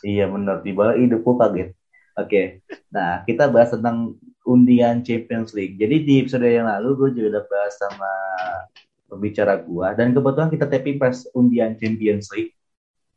iya 0.05 0.29
benar 0.29 0.61
di 0.61 0.71
bala 0.77 0.93
hidup 0.93 1.25
gue 1.25 1.35
kaget 1.41 1.69
oke 1.73 2.29
okay. 2.29 2.45
nah 2.93 3.25
kita 3.25 3.49
bahas 3.49 3.73
tentang 3.73 4.13
undian 4.45 5.01
Champions 5.01 5.57
League 5.57 5.81
jadi 5.81 6.05
di 6.05 6.13
episode 6.21 6.45
yang 6.45 6.69
lalu 6.69 6.89
gue 6.93 7.09
juga 7.17 7.27
udah 7.41 7.43
bahas 7.49 7.73
sama 7.73 8.11
pembicara 9.09 9.57
gue 9.57 9.87
dan 9.97 10.13
kebetulan 10.13 10.49
kita 10.53 10.65
tapping 10.69 10.97
pas 11.01 11.17
undian 11.33 11.73
Champions 11.81 12.29
League 12.29 12.53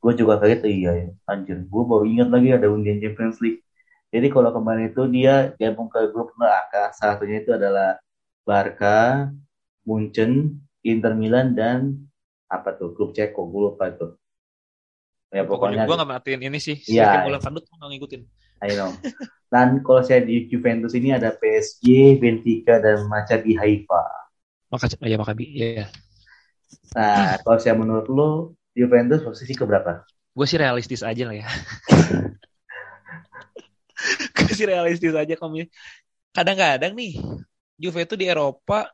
gue 0.01 0.13
juga 0.17 0.41
kaget 0.41 0.65
iya 0.67 0.91
ya 0.97 1.09
anjir 1.29 1.61
gue 1.61 1.83
baru 1.85 2.05
ingat 2.09 2.29
lagi 2.33 2.49
ada 2.57 2.67
undian 2.73 2.99
Champions 2.99 3.37
League 3.45 3.61
jadi 4.11 4.27
kalau 4.33 4.51
kemarin 4.51 4.91
itu 4.91 5.07
dia 5.07 5.55
gabung 5.55 5.87
ke 5.87 6.03
grup 6.11 6.35
neraka 6.35 6.91
salah 6.99 7.21
satunya 7.21 7.45
itu 7.45 7.55
adalah 7.55 8.01
Barca, 8.43 9.31
Munchen, 9.87 10.59
Inter 10.83 11.15
Milan 11.15 11.55
dan 11.55 12.11
apa 12.51 12.75
tuh 12.75 12.91
grup 12.91 13.15
Ceko 13.15 13.47
gue 13.47 13.61
lupa 13.71 13.95
tuh. 13.95 14.19
Ya 15.31 15.47
pokoknya, 15.47 15.87
gue 15.87 15.95
gak 15.95 16.11
matiin 16.11 16.43
ini 16.43 16.59
sih. 16.59 16.83
Iya. 16.91 17.23
Bola 17.23 17.39
kandut 17.39 17.63
gue 17.63 17.77
gak 17.79 17.91
ngikutin. 17.95 18.23
I 18.67 18.75
know. 18.75 18.91
Dan 19.47 19.87
kalau 19.87 20.03
saya 20.03 20.27
di 20.27 20.51
Juventus 20.51 20.91
ini 20.99 21.15
ada 21.15 21.31
PSG, 21.39 22.19
Benfica 22.19 22.83
dan 22.83 23.07
Maccabi 23.07 23.55
Haifa. 23.55 24.03
Maka 24.75 24.91
ya 25.07 25.15
Maccabi, 25.15 25.47
ya. 25.55 25.87
Nah, 26.99 27.39
kalau 27.47 27.59
saya 27.63 27.79
menurut 27.79 28.07
lo 28.11 28.59
Juventus 28.81 29.21
posisi 29.21 29.53
ke 29.53 29.69
berapa? 29.69 30.09
Gue 30.33 30.47
sih 30.49 30.57
realistis 30.57 31.05
aja 31.05 31.29
lah 31.29 31.37
ya. 31.37 31.49
gue 34.37 34.53
sih 34.57 34.65
realistis 34.65 35.13
aja 35.13 35.35
kamu. 35.37 35.69
Kadang-kadang 36.33 36.97
nih 36.97 37.21
Juve 37.77 38.09
itu 38.09 38.17
di 38.17 38.25
Eropa 38.29 38.89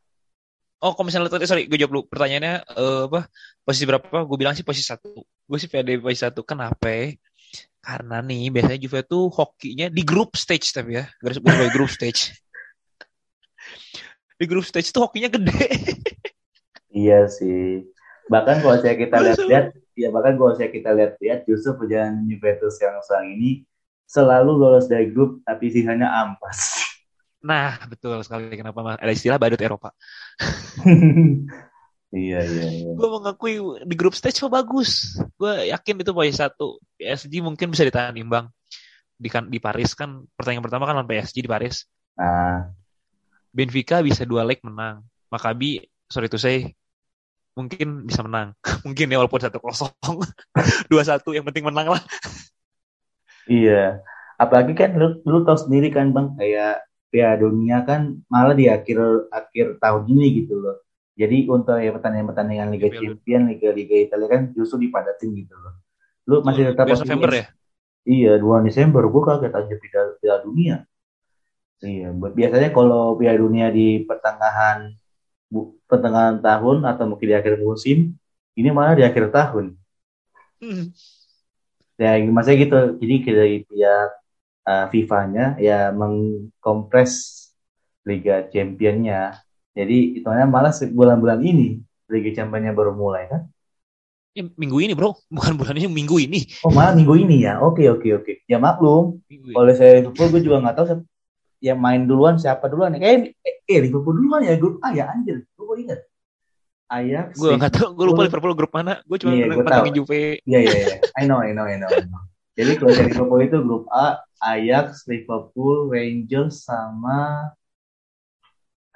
Oh, 0.77 0.93
kalau 0.93 1.09
misalnya 1.09 1.33
tadi 1.33 1.49
sorry, 1.49 1.65
gue 1.73 1.81
jawab 1.81 1.93
dulu 1.99 2.03
pertanyaannya 2.05 2.69
uh, 2.77 3.09
apa 3.09 3.33
posisi 3.65 3.89
berapa? 3.89 4.29
Gue 4.29 4.37
bilang 4.37 4.53
sih 4.53 4.61
posisi 4.61 4.85
satu. 4.85 5.25
Gue 5.25 5.57
sih 5.57 5.73
pede 5.73 5.97
posisi 5.97 6.21
satu. 6.29 6.45
Kenapa? 6.45 6.93
Karena 7.81 8.21
nih 8.21 8.53
biasanya 8.53 8.77
Juve 8.85 9.01
tuh 9.09 9.33
hokinya 9.33 9.89
di 9.89 10.05
grup 10.05 10.37
stage 10.37 10.77
tapi 10.77 11.01
ya, 11.01 11.09
garis 11.25 11.41
bawah 11.41 11.73
grup 11.73 11.89
stage. 11.89 12.37
di 14.39 14.45
grup 14.45 14.69
stage 14.69 14.93
tuh 14.93 15.09
hokinya 15.09 15.33
gede. 15.33 15.65
iya 16.93 17.25
sih. 17.25 17.89
Bahkan 18.27 18.57
kalau 18.63 18.77
saya 18.83 18.95
kita 18.99 19.17
lihat-lihat, 19.23 19.67
ya 19.95 20.09
bahkan 20.11 20.35
kalau 20.35 20.53
saya 20.59 20.69
kita 20.71 20.91
lihat-lihat, 20.91 21.47
justru 21.47 21.79
perjalanan 21.79 22.27
Juventus 22.27 22.75
yang 22.83 22.99
sekarang 23.03 23.39
ini 23.39 23.51
selalu 24.07 24.53
lolos 24.55 24.87
dari 24.91 25.11
grup, 25.11 25.43
tapi 25.47 25.71
sisanya 25.71 26.11
ampas. 26.11 26.83
Nah, 27.47 27.79
betul 27.87 28.19
sekali 28.27 28.51
kenapa 28.59 28.99
ada 28.99 29.13
istilah 29.15 29.39
badut 29.39 29.63
Eropa. 29.63 29.95
iya, 32.11 32.43
iya, 32.43 32.67
iya. 32.67 32.91
Gue 32.99 33.09
mengakui 33.11 33.55
di 33.87 33.95
grup 33.95 34.19
stage 34.19 34.43
kok 34.43 34.51
bagus. 34.51 35.15
Gue 35.39 35.71
yakin 35.71 36.03
itu 36.03 36.11
posisi 36.11 36.43
satu. 36.43 36.83
PSG 36.99 37.39
mungkin 37.39 37.71
bisa 37.71 37.87
ditahan 37.87 38.19
imbang. 38.19 38.51
Di, 39.15 39.31
kan, 39.31 39.47
di 39.47 39.63
Paris 39.63 39.95
kan 39.95 40.27
pertandingan 40.35 40.67
pertama 40.67 40.91
kan 40.91 40.99
lawan 40.99 41.07
PSG 41.07 41.47
di 41.47 41.51
Paris. 41.51 41.87
Ah. 42.19 42.75
Benfica 43.55 44.03
bisa 44.03 44.27
dua 44.27 44.43
leg 44.43 44.59
menang. 44.67 45.07
Maccabi, 45.31 45.87
sorry 46.11 46.27
to 46.27 46.43
say, 46.43 46.75
mungkin 47.57 48.05
bisa 48.05 48.21
menang. 48.21 48.53
mungkin 48.87 49.09
ya 49.09 49.17
walaupun 49.17 49.41
satu 49.41 49.59
kosong, 49.59 49.91
dua 50.93 51.03
satu 51.03 51.33
yang 51.33 51.49
penting 51.49 51.65
menang 51.65 51.97
lah. 51.97 52.03
iya. 53.49 54.05
Apalagi 54.37 54.77
kan 54.77 54.93
lu, 55.01 55.25
lu 55.25 55.49
tahu 55.49 55.57
sendiri 55.57 55.89
kan 55.89 56.13
bang 56.13 56.37
kayak 56.37 56.85
Piala 57.09 57.41
Dunia 57.41 57.81
kan 57.89 58.21
malah 58.29 58.53
di 58.53 58.69
akhir 58.69 59.33
akhir 59.33 59.81
tahun 59.81 60.05
ini 60.13 60.45
gitu 60.45 60.61
loh. 60.61 60.85
Jadi 61.17 61.49
untuk 61.49 61.81
ya 61.81 61.89
pertandingan-pertandingan 61.97 62.69
Liga 62.69 62.93
Champions, 62.93 63.49
Liga 63.49 63.73
Liga 63.73 63.97
Italia 63.97 64.29
kan 64.29 64.53
justru 64.53 64.85
dipadatin 64.85 65.33
gitu 65.33 65.57
loh. 65.57 65.81
Lu 66.29 66.45
masih 66.45 66.77
tetap 66.77 66.85
November 66.85 67.33
ya? 67.33 67.47
Iya, 68.07 68.33
2 68.39 68.69
Desember 68.69 69.03
gue 69.09 69.23
kaget 69.25 69.53
aja 69.57 69.75
Piala, 69.81 70.11
Piala 70.21 70.39
Dunia. 70.45 70.77
Iya, 71.81 72.13
biasanya 72.13 72.71
kalau 72.77 73.17
Piala 73.17 73.41
Dunia 73.41 73.73
di 73.73 74.05
pertengahan 74.05 74.93
pertengahan 75.87 76.43
tahun 76.43 76.83
atau 76.85 77.05
mungkin 77.07 77.27
di 77.31 77.37
akhir 77.37 77.63
musim, 77.63 78.19
ini 78.59 78.69
malah 78.75 78.99
di 78.99 79.05
akhir 79.07 79.31
tahun. 79.31 79.79
Hmm. 80.59 80.91
Ya, 81.97 82.19
maksudnya 82.21 82.59
gitu. 82.61 82.81
Jadi 83.01 83.15
dari 83.25 83.57
pihak 83.65 84.11
uh, 84.67 84.87
FIFA-nya 84.93 85.57
ya 85.63 85.95
mengkompres 85.95 87.13
Liga 88.07 88.47
Champion-nya. 88.51 89.41
Jadi 89.77 90.21
hitungannya 90.21 90.47
malah 90.49 90.73
bulan-bulan 90.73 91.41
ini 91.45 91.81
Liga 92.09 92.31
Champion-nya 92.43 92.73
baru 92.73 92.95
mulai 92.97 93.29
kan? 93.31 93.43
Ya, 94.37 94.45
minggu 94.45 94.85
ini 94.85 94.93
bro, 94.93 95.17
bukan 95.33 95.57
bulan 95.57 95.81
ini, 95.81 95.89
minggu 95.89 96.17
ini. 96.21 96.45
Oh 96.61 96.69
malah 96.69 96.93
minggu 96.93 97.17
ini 97.17 97.49
ya? 97.49 97.57
Oke 97.65 97.89
oke 97.89 98.21
oke. 98.21 98.33
Ya 98.45 98.61
maklum, 98.61 99.25
kalau 99.27 99.73
saya 99.73 100.05
Liverpool 100.05 100.29
gue 100.29 100.43
juga 100.45 100.61
nggak 100.61 100.77
tahu 100.77 100.87
yang 101.65 101.81
main 101.81 102.05
duluan 102.05 102.37
siapa 102.37 102.69
duluan. 102.69 103.01
Ya. 103.01 103.33
Eh, 103.67 103.79
Liverpool 103.83 104.15
duluan 104.15 104.47
ya 104.47 104.55
grup 104.55 104.79
A 104.81 104.95
ya 104.95 105.11
anjir. 105.11 105.43
Gue 105.59 105.83
ingat. 105.83 106.01
Ajax. 106.87 107.35
Gue 107.35 107.59
nggak 107.59 107.73
tahu, 107.75 107.89
gue 107.99 108.07
lupa 108.07 108.23
Liverpool 108.23 108.55
grup 108.55 108.73
mana. 108.73 109.03
Gue 109.03 109.19
cuma 109.19 109.35
yeah, 109.35 109.59
pernah 109.59 109.91
Juve. 109.91 110.39
Iya 110.47 110.61
iya 110.63 110.75
iya. 110.87 110.97
I 111.19 111.27
know 111.27 111.43
I 111.43 111.51
know 111.51 111.67
I 111.67 111.77
know. 111.83 111.91
I 111.91 112.07
know. 112.07 112.23
Jadi 112.57 112.73
kalau 112.81 112.93
dari 112.95 113.11
Liverpool 113.13 113.43
itu 113.43 113.59
grup 113.61 113.85
A, 113.93 114.23
Ajax, 114.41 115.05
Liverpool, 115.11 115.91
Rangers 115.91 116.65
sama 116.65 117.51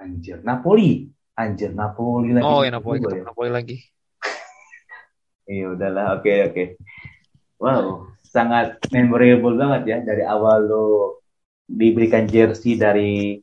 anjir 0.00 0.40
Napoli. 0.46 1.10
Anjir 1.36 1.74
Napoli 1.74 2.32
lagi. 2.32 2.46
Oh, 2.46 2.62
ya 2.64 2.70
Napoli, 2.72 3.02
ya. 3.04 3.26
Napoli 3.26 3.50
lagi. 3.52 3.76
Iya 5.50 5.66
udahlah, 5.76 6.16
oke 6.16 6.24
okay, 6.24 6.38
oke. 6.46 6.54
Okay. 6.54 6.66
Wow, 7.60 8.08
sangat 8.24 8.80
memorable 8.88 9.60
banget 9.60 9.82
ya 9.84 9.98
dari 10.00 10.24
awal 10.24 10.64
lo 10.64 10.86
diberikan 11.68 12.24
jersey 12.24 12.80
dari 12.80 13.36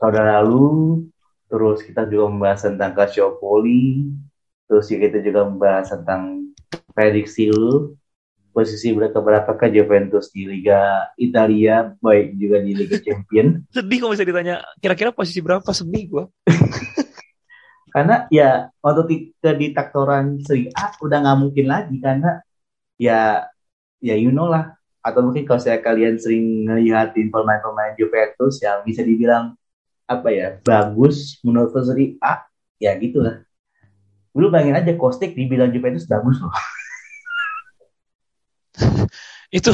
saudara 0.00 0.40
lu, 0.40 1.04
terus 1.52 1.84
kita 1.84 2.08
juga 2.08 2.32
membahas 2.32 2.64
tentang 2.64 2.96
Calciopoli, 2.96 4.08
terus 4.64 4.88
kita 4.88 5.20
juga 5.20 5.44
membahas 5.44 5.92
tentang 5.92 6.48
prediksi 6.96 7.52
lu, 7.52 7.92
posisi 8.50 8.90
mereka 8.96 9.20
berapa 9.20 9.52
ke 9.54 9.68
Juventus 9.70 10.32
di 10.32 10.48
Liga 10.48 11.12
Italia 11.20 11.92
baik 12.00 12.34
juga 12.40 12.64
di 12.64 12.72
Liga 12.72 12.96
Champion. 12.98 13.60
Sedih 13.76 14.00
kalau 14.00 14.16
bisa 14.16 14.24
ditanya 14.24 14.64
kira-kira 14.80 15.12
posisi 15.12 15.44
berapa? 15.44 15.68
Sedih 15.70 16.04
gue 16.08 16.24
karena 17.94 18.30
ya 18.30 18.70
waktu 18.80 19.34
ke 19.42 19.50
di 19.58 19.74
taktoran 19.74 20.38
Serie 20.46 20.70
A 20.78 20.94
udah 21.02 21.18
nggak 21.26 21.38
mungkin 21.42 21.66
lagi 21.66 21.96
karena 21.98 22.38
ya 22.96 23.44
ya 24.00 24.14
you 24.16 24.32
know 24.32 24.48
lah. 24.48 24.74
Atau 25.00 25.24
mungkin 25.24 25.48
kalau 25.48 25.56
saya 25.56 25.80
kalian 25.80 26.20
sering 26.20 26.68
ngeliatin 26.68 27.32
pemain-pemain 27.32 27.96
Juventus 27.96 28.60
yang 28.60 28.84
bisa 28.84 29.00
dibilang 29.00 29.56
apa 30.10 30.28
ya 30.34 30.58
bagus 30.66 31.38
menurut 31.46 31.70
Serie 31.70 32.18
A 32.18 32.42
ya 32.82 32.98
gitulah 32.98 33.46
dulu 34.34 34.50
bayangin 34.50 34.82
aja 34.82 34.92
Kostik 34.98 35.38
dibilang 35.38 35.70
Juventus 35.70 36.10
bagus 36.10 36.42
loh 36.42 36.50
itu 39.58 39.70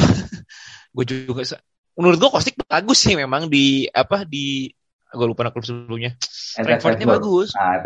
gue 0.95 1.05
juga 1.09 1.57
menurut 1.97 2.17
gue 2.21 2.29
Kostik 2.29 2.61
bagus 2.69 3.01
sih 3.01 3.17
memang 3.17 3.49
di 3.49 3.89
apa 3.89 4.21
di 4.21 4.69
gue 5.07 5.25
lupa 5.25 5.49
klub 5.49 5.65
sebelumnya 5.65 6.13
Frankfurtnya 6.61 7.09
bagus 7.09 7.57
ah, 7.57 7.81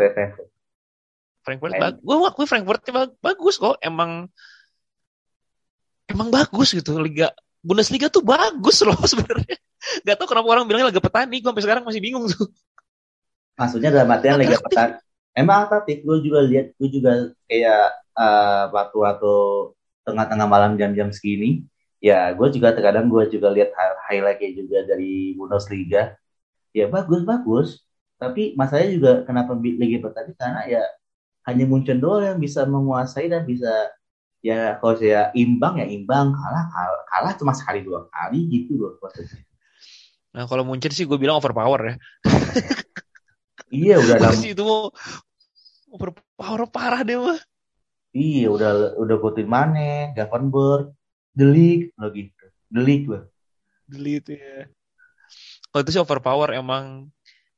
Frankfurt 1.42 1.74
bagus. 1.74 2.00
Gue 2.06 2.16
akui 2.22 2.46
Frankfurtnya 2.46 3.10
bagus 3.18 3.58
kok. 3.58 3.76
Emang 3.82 4.30
emang 6.06 6.28
bagus 6.30 6.74
gitu. 6.74 6.96
Liga 7.02 7.34
Bundesliga 7.62 8.10
tuh 8.10 8.22
bagus 8.22 8.82
loh 8.86 8.98
sebenarnya. 9.10 9.58
Gak 10.06 10.16
tau 10.18 10.26
kenapa 10.30 10.46
orang 10.48 10.64
bilangnya 10.66 10.94
Liga 10.94 11.02
Petani. 11.02 11.42
Gue 11.42 11.50
sampai 11.50 11.64
sekarang 11.64 11.82
masih 11.82 12.02
bingung 12.02 12.24
tuh. 12.30 12.48
Maksudnya 13.58 13.90
dalam 13.90 14.10
artian 14.10 14.38
Liga 14.38 14.58
Petani. 14.62 14.98
Emang 15.34 15.66
atraktif. 15.66 16.02
Gue 16.06 16.22
juga 16.22 16.40
lihat. 16.44 16.74
Gue 16.78 16.88
juga 16.88 17.32
kayak 17.50 17.84
uh, 18.16 18.64
waktu-waktu 18.70 19.34
tengah-tengah 20.06 20.46
malam 20.48 20.78
jam-jam 20.78 21.10
segini. 21.10 21.66
Ya 22.02 22.34
gue 22.34 22.48
juga 22.50 22.74
terkadang 22.74 23.06
gue 23.06 23.30
juga 23.30 23.54
lihat 23.54 23.70
highlightnya 24.10 24.50
juga 24.58 24.78
dari 24.86 25.38
Bundesliga. 25.38 26.18
Ya 26.74 26.90
bagus-bagus. 26.90 27.82
Tapi 28.18 28.54
masalahnya 28.54 28.90
juga 28.94 29.12
kenapa 29.26 29.54
Liga 29.58 29.98
Petani 29.98 30.32
karena 30.38 30.62
ya 30.66 30.82
hanya 31.42 31.64
Munchen 31.66 31.98
doang 31.98 32.22
yang 32.22 32.38
bisa 32.38 32.62
menguasai 32.62 33.26
dan 33.26 33.42
bisa 33.42 33.90
ya 34.42 34.78
kalau 34.78 34.94
saya 34.98 35.30
imbang 35.34 35.78
ya 35.78 35.86
imbang 35.86 36.34
kalah 36.34 36.66
kalah, 36.70 37.02
kalah 37.10 37.32
cuma 37.38 37.52
sekali 37.54 37.82
dua 37.86 38.06
kali 38.10 38.46
gitu 38.50 38.78
loh 38.78 38.98
maksudnya. 39.02 39.42
Nah 40.32 40.48
kalau 40.48 40.64
Munchen 40.64 40.92
sih 40.92 41.04
gue 41.04 41.20
bilang 41.20 41.36
overpower 41.36 41.80
ya. 41.92 41.94
iya 43.84 43.94
udah 44.00 44.16
dalam... 44.16 44.40
itu 44.40 44.62
mau 44.64 44.88
overpower 45.92 46.68
parah 46.72 47.04
deh 47.04 47.20
mah. 47.20 47.40
Iya 48.12 48.52
udah 48.52 48.70
udah 49.00 49.16
Coutinho 49.20 49.48
Mane, 49.48 50.12
Gavenberg, 50.16 50.92
Delik 51.32 51.96
lo 51.96 52.08
gitu. 52.12 52.44
Delik 52.68 53.00
gue. 53.08 53.20
Delik 53.88 54.28
ya. 54.28 54.68
Kalau 55.72 55.80
itu 55.84 55.90
sih 55.96 56.00
overpower 56.00 56.52
emang 56.52 57.08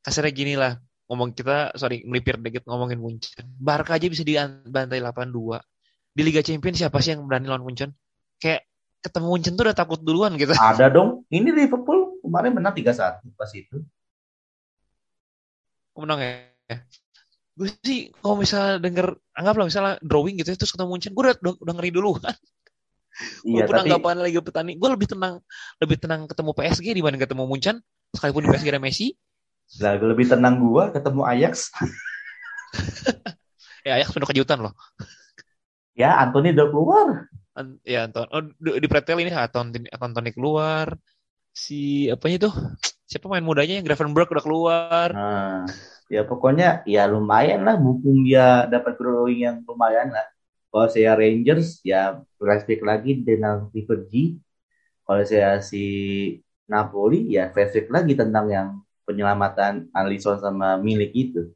kasarnya 0.02 0.30
gini 0.34 0.54
lah 0.54 0.78
ngomong 1.10 1.36
kita 1.36 1.74
sorry 1.78 2.02
melipir 2.06 2.38
dikit 2.38 2.66
ngomongin 2.66 2.98
Munchen. 2.98 3.46
Barca 3.58 3.98
aja 3.98 4.06
bisa 4.10 4.26
dibantai 4.26 4.98
8-2. 4.98 5.62
Di 6.14 6.22
Liga 6.22 6.42
Champions 6.42 6.78
siapa 6.78 7.02
sih 7.02 7.14
yang 7.14 7.26
berani 7.26 7.50
lawan 7.50 7.66
Munchen? 7.66 7.90
Kayak 8.38 8.66
ketemu 9.02 9.26
Munchen 9.30 9.52
tuh 9.54 9.64
udah 9.66 9.76
takut 9.76 10.00
duluan 10.02 10.34
gitu. 10.38 10.54
Ada 10.54 10.90
dong. 10.90 11.26
Ini 11.30 11.50
Liverpool 11.50 12.03
kemarin 12.24 12.56
menang 12.56 12.72
3-1 12.72 13.20
pas 13.36 13.50
itu. 13.52 13.76
Menang 15.94 16.20
ya? 16.24 16.32
Gue 17.54 17.70
sih 17.84 18.10
kalau 18.18 18.40
misalnya 18.40 18.82
denger 18.82 19.14
anggaplah 19.36 19.68
misalnya 19.68 19.94
drawing 20.02 20.40
gitu 20.40 20.50
ya, 20.50 20.58
terus 20.58 20.74
ketemu 20.74 20.90
Munchen, 20.90 21.12
gue 21.14 21.22
udah, 21.22 21.36
udah, 21.60 21.74
ngeri 21.76 21.92
duluan. 21.92 22.20
Iya, 23.46 23.62
Walaupun 23.62 23.74
tapi... 23.78 23.86
anggapan 23.86 24.16
Liga 24.26 24.42
Petani, 24.42 24.74
gue 24.74 24.90
lebih 24.90 25.06
tenang 25.06 25.38
lebih 25.78 26.02
tenang 26.02 26.26
ketemu 26.26 26.50
PSG 26.50 26.98
dibanding 26.98 27.22
ketemu 27.22 27.46
Munchen. 27.46 27.78
Sekalipun 28.10 28.42
di 28.42 28.50
PSG 28.50 28.74
ada 28.74 28.82
Messi, 28.82 29.14
lah 29.80 29.98
lebih 29.98 30.26
tenang 30.28 30.60
gua 30.60 30.92
ketemu 30.94 31.26
Ajax. 31.26 31.72
ya 33.86 33.98
Ajax 33.98 34.08
penuh 34.14 34.28
kejutan 34.28 34.58
loh. 34.62 34.74
Ya 35.98 36.14
Anthony 36.20 36.54
udah 36.54 36.66
keluar. 36.70 37.06
An 37.54 37.78
ya 37.86 38.10
Anton 38.10 38.26
oh, 38.34 38.42
di, 38.58 38.82
di 38.82 38.86
pretel 38.90 39.22
ini 39.22 39.30
Anthony, 39.30 39.86
Anthony 39.90 40.30
keluar. 40.34 40.94
Si 41.54 42.10
apa 42.10 42.26
itu? 42.26 42.50
Siapa 43.06 43.30
main 43.30 43.46
mudanya 43.46 43.78
yang 43.78 43.86
Gravenberg 43.86 44.26
udah 44.26 44.42
keluar. 44.42 45.08
Nah, 45.14 45.62
ya 46.10 46.26
pokoknya 46.26 46.82
ya 46.82 47.06
lumayan 47.06 47.62
lah 47.62 47.78
mumpung 47.78 48.26
dia 48.26 48.66
dapat 48.66 48.98
growing 48.98 49.46
yang 49.46 49.56
lumayan 49.62 50.10
lah. 50.10 50.26
Kalau 50.74 50.90
saya 50.90 51.14
Rangers 51.14 51.78
ya 51.86 52.18
flashback 52.42 52.82
lagi 52.82 53.22
dengan 53.22 53.70
River 53.70 54.02
G. 54.10 54.34
Kalau 55.06 55.22
saya 55.22 55.62
si 55.62 55.86
Napoli 56.66 57.30
ya 57.30 57.54
flashback 57.54 57.86
lagi 57.86 58.18
tentang 58.18 58.50
yang 58.50 58.68
penyelamatan 59.06 59.94
Alisson 59.94 60.42
sama 60.42 60.74
milik 60.82 61.14
itu. 61.14 61.54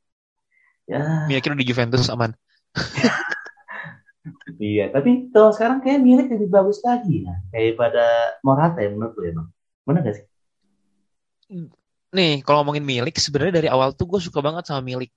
Ya. 0.87 1.26
Milik 1.26 1.58
di 1.58 1.66
Juventus 1.66 2.06
aman. 2.06 2.30
iya, 4.62 4.94
tapi 4.94 5.26
kalau 5.34 5.50
sekarang 5.50 5.82
kayak 5.82 6.00
milik 6.06 6.30
lebih 6.30 6.48
bagus 6.52 6.78
lagi 6.87 7.26
ya, 7.26 7.34
kayak 7.50 7.74
pada 7.74 8.06
Morata 8.46 8.78
ya 8.78 8.94
menurut 8.94 9.16
lo 9.18 9.24
ya 9.26 9.32
bang. 9.34 9.48
Mana 9.88 10.05
gak 10.05 10.20
sih? 10.20 10.27
Nih, 12.12 12.44
kalau 12.44 12.61
ngomongin 12.61 12.85
milik, 12.85 13.16
sebenarnya 13.16 13.64
dari 13.64 13.68
awal 13.72 13.96
tuh 13.96 14.05
gue 14.05 14.20
suka 14.20 14.44
banget 14.44 14.68
sama 14.68 14.85
milik. 14.85 15.09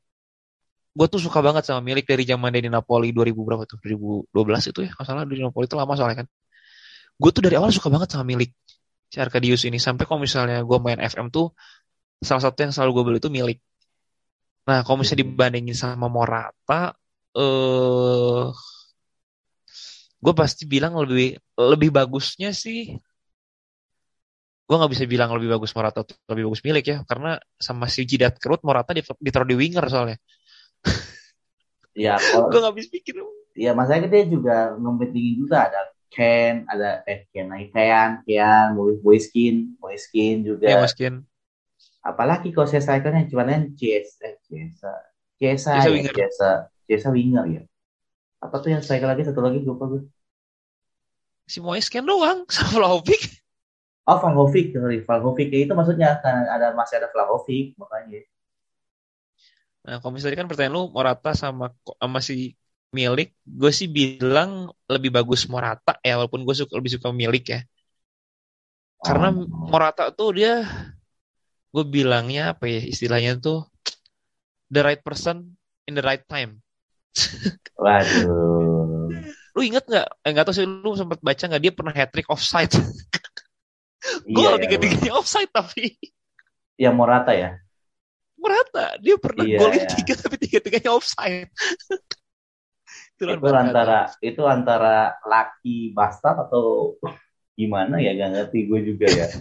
Gue 0.96 1.08
tuh 1.12 1.20
suka 1.20 1.44
banget 1.44 1.68
sama 1.68 1.84
milik 1.84 2.08
dari 2.08 2.24
zaman 2.24 2.56
dari 2.56 2.72
Napoli 2.72 3.12
2000 3.12 3.36
berapa 3.36 3.64
tuh? 3.68 3.76
2012 3.84 4.72
itu 4.72 4.80
ya, 4.88 4.92
kalau 4.96 5.08
salah 5.08 5.24
di 5.28 5.44
Napoli 5.44 5.68
itu 5.68 5.76
lama 5.76 5.92
soalnya 6.00 6.24
kan. 6.24 6.28
Gue 7.20 7.32
tuh 7.36 7.44
dari 7.44 7.60
awal 7.60 7.76
suka 7.76 7.92
banget 7.92 8.16
sama 8.16 8.24
milik 8.32 8.56
si 9.12 9.20
Arkadius 9.20 9.68
ini. 9.68 9.76
Sampai 9.76 10.08
kalau 10.08 10.24
misalnya 10.24 10.64
gue 10.64 10.78
main 10.80 11.00
FM 11.04 11.28
tuh, 11.36 11.52
salah 12.24 12.40
satu 12.40 12.64
yang 12.64 12.72
selalu 12.72 12.92
gue 12.96 13.04
beli 13.12 13.20
itu 13.20 13.32
milik. 13.32 13.60
Nah, 14.72 14.88
kalau 14.88 15.04
misalnya 15.04 15.28
hmm. 15.28 15.32
dibandingin 15.36 15.76
sama 15.76 16.08
Morata, 16.08 16.96
eh 17.36 18.48
gue 20.22 20.34
pasti 20.38 20.64
bilang 20.70 20.94
lebih 21.02 21.34
lebih 21.58 21.90
bagusnya 21.90 22.54
sih 22.54 22.94
gue 24.72 24.78
nggak 24.80 24.94
bisa 24.96 25.04
bilang 25.04 25.36
lebih 25.36 25.52
bagus 25.52 25.76
Morata 25.76 26.08
atau 26.08 26.16
lebih 26.32 26.48
bagus 26.48 26.64
milik 26.64 26.86
ya 26.88 26.98
karena 27.04 27.36
sama 27.60 27.92
si 27.92 28.08
Jidat 28.08 28.40
Kerut 28.40 28.64
Morata 28.64 28.96
ditaruh 28.96 29.44
di 29.44 29.60
winger 29.60 29.84
soalnya. 29.92 30.18
Ya 31.92 32.16
kalau 32.16 32.48
gue 32.48 32.64
nggak 32.64 32.76
bisa 32.80 32.88
pikir. 32.88 33.20
Ya 33.52 33.76
masanya 33.76 34.08
dia 34.08 34.24
juga 34.24 34.80
ngompetingin 34.80 35.44
juga. 35.44 35.68
Ada 35.68 35.92
Ken 36.08 36.64
ada 36.72 37.04
eh 37.04 37.28
Ken 37.36 37.52
Ken 37.52 38.24
Ken 38.24 38.60
Moiskin 38.80 39.76
Moiskin 39.76 40.40
juga. 40.40 40.72
Ya, 40.72 40.80
Moiskin 40.80 41.28
apalagi 42.00 42.56
kalau 42.56 42.64
saya 42.64 42.80
strikernya 42.80 43.28
cuma 43.28 43.44
kan 43.44 43.76
Ciesa. 43.76 44.24
Eh, 44.24 45.84
ya, 45.84 45.92
winger. 45.92 46.16
Ciesa. 46.16 46.72
Ciesa 46.88 47.12
winger 47.12 47.44
ya. 47.52 47.62
Apa 48.40 48.64
tuh 48.64 48.72
yang 48.72 48.80
striker 48.80 49.12
lagi? 49.12 49.28
Satu 49.28 49.44
lagi 49.44 49.60
gue 49.60 49.76
gue 49.76 50.08
si 51.52 51.60
Moisken 51.60 52.08
doang 52.08 52.48
sama 52.54 52.80
Vlahovic 52.80 53.41
oh 54.12 54.18
Vlahovic 54.20 54.76
sorry 54.76 55.00
Vlahovic 55.08 55.50
itu 55.56 55.72
maksudnya 55.72 56.20
kan 56.20 56.44
ada 56.52 56.76
masih 56.76 57.00
ada 57.00 57.08
Vlahovic 57.08 57.80
makanya 57.80 58.22
nah 59.82 59.96
kalau 60.04 60.14
misalnya 60.14 60.38
kan 60.44 60.48
pertanyaan 60.52 60.76
lu 60.76 60.84
Morata 60.92 61.32
sama 61.34 61.72
si 62.20 62.54
milik 62.92 63.32
gue 63.48 63.72
sih 63.72 63.88
bilang 63.88 64.68
lebih 64.92 65.16
bagus 65.16 65.48
Morata 65.48 65.96
ya 66.04 66.20
walaupun 66.20 66.44
gue 66.44 66.54
suka 66.54 66.76
lebih 66.76 67.00
suka 67.00 67.10
milik 67.16 67.46
ya 67.48 67.60
karena 69.02 69.34
oh. 69.34 69.48
Morata 69.48 70.14
tuh 70.14 70.38
dia 70.38 70.62
gue 71.72 71.86
bilangnya 71.88 72.54
apa 72.54 72.68
ya 72.68 72.84
istilahnya 72.84 73.40
tuh 73.40 73.66
the 74.70 74.84
right 74.84 75.02
person 75.02 75.56
in 75.88 75.98
the 75.98 76.04
right 76.04 76.24
time. 76.30 76.62
Waduh. 77.82 79.10
lu 79.52 79.68
inget 79.68 79.84
nggak? 79.84 80.08
Eh 80.24 80.32
nggak 80.32 80.46
tahu 80.48 80.56
sih 80.56 80.64
lu 80.64 80.96
sempat 80.96 81.20
baca 81.20 81.44
nggak 81.44 81.60
dia 81.60 81.74
pernah 81.76 81.92
hat 81.92 82.16
trick 82.16 82.32
offside. 82.32 82.72
Gol 84.28 84.58
iya, 84.58 84.62
tiga 84.62 84.78
tiganya 84.78 85.12
offside 85.18 85.52
tapi. 85.52 85.98
Yang 86.78 86.96
Morata 86.98 87.32
ya. 87.34 87.58
Morata 88.42 88.98
dia 88.98 89.16
pernah 89.22 89.46
iya, 89.46 89.58
golin 89.62 89.86
iya. 89.86 89.94
tiga 89.94 90.14
tapi 90.18 90.36
tiga 90.42 90.60
tiganya 90.62 90.92
offside. 90.98 91.50
itu, 93.22 93.24
itu 93.30 93.54
antara 93.54 94.00
itu 94.18 94.44
antara 94.50 95.14
laki 95.22 95.94
bastard 95.94 96.50
atau 96.50 96.98
gimana 97.54 98.02
ya 98.02 98.18
gak 98.18 98.32
ngerti 98.34 98.60
gue 98.66 98.80
juga 98.94 99.08
ya. 99.10 99.28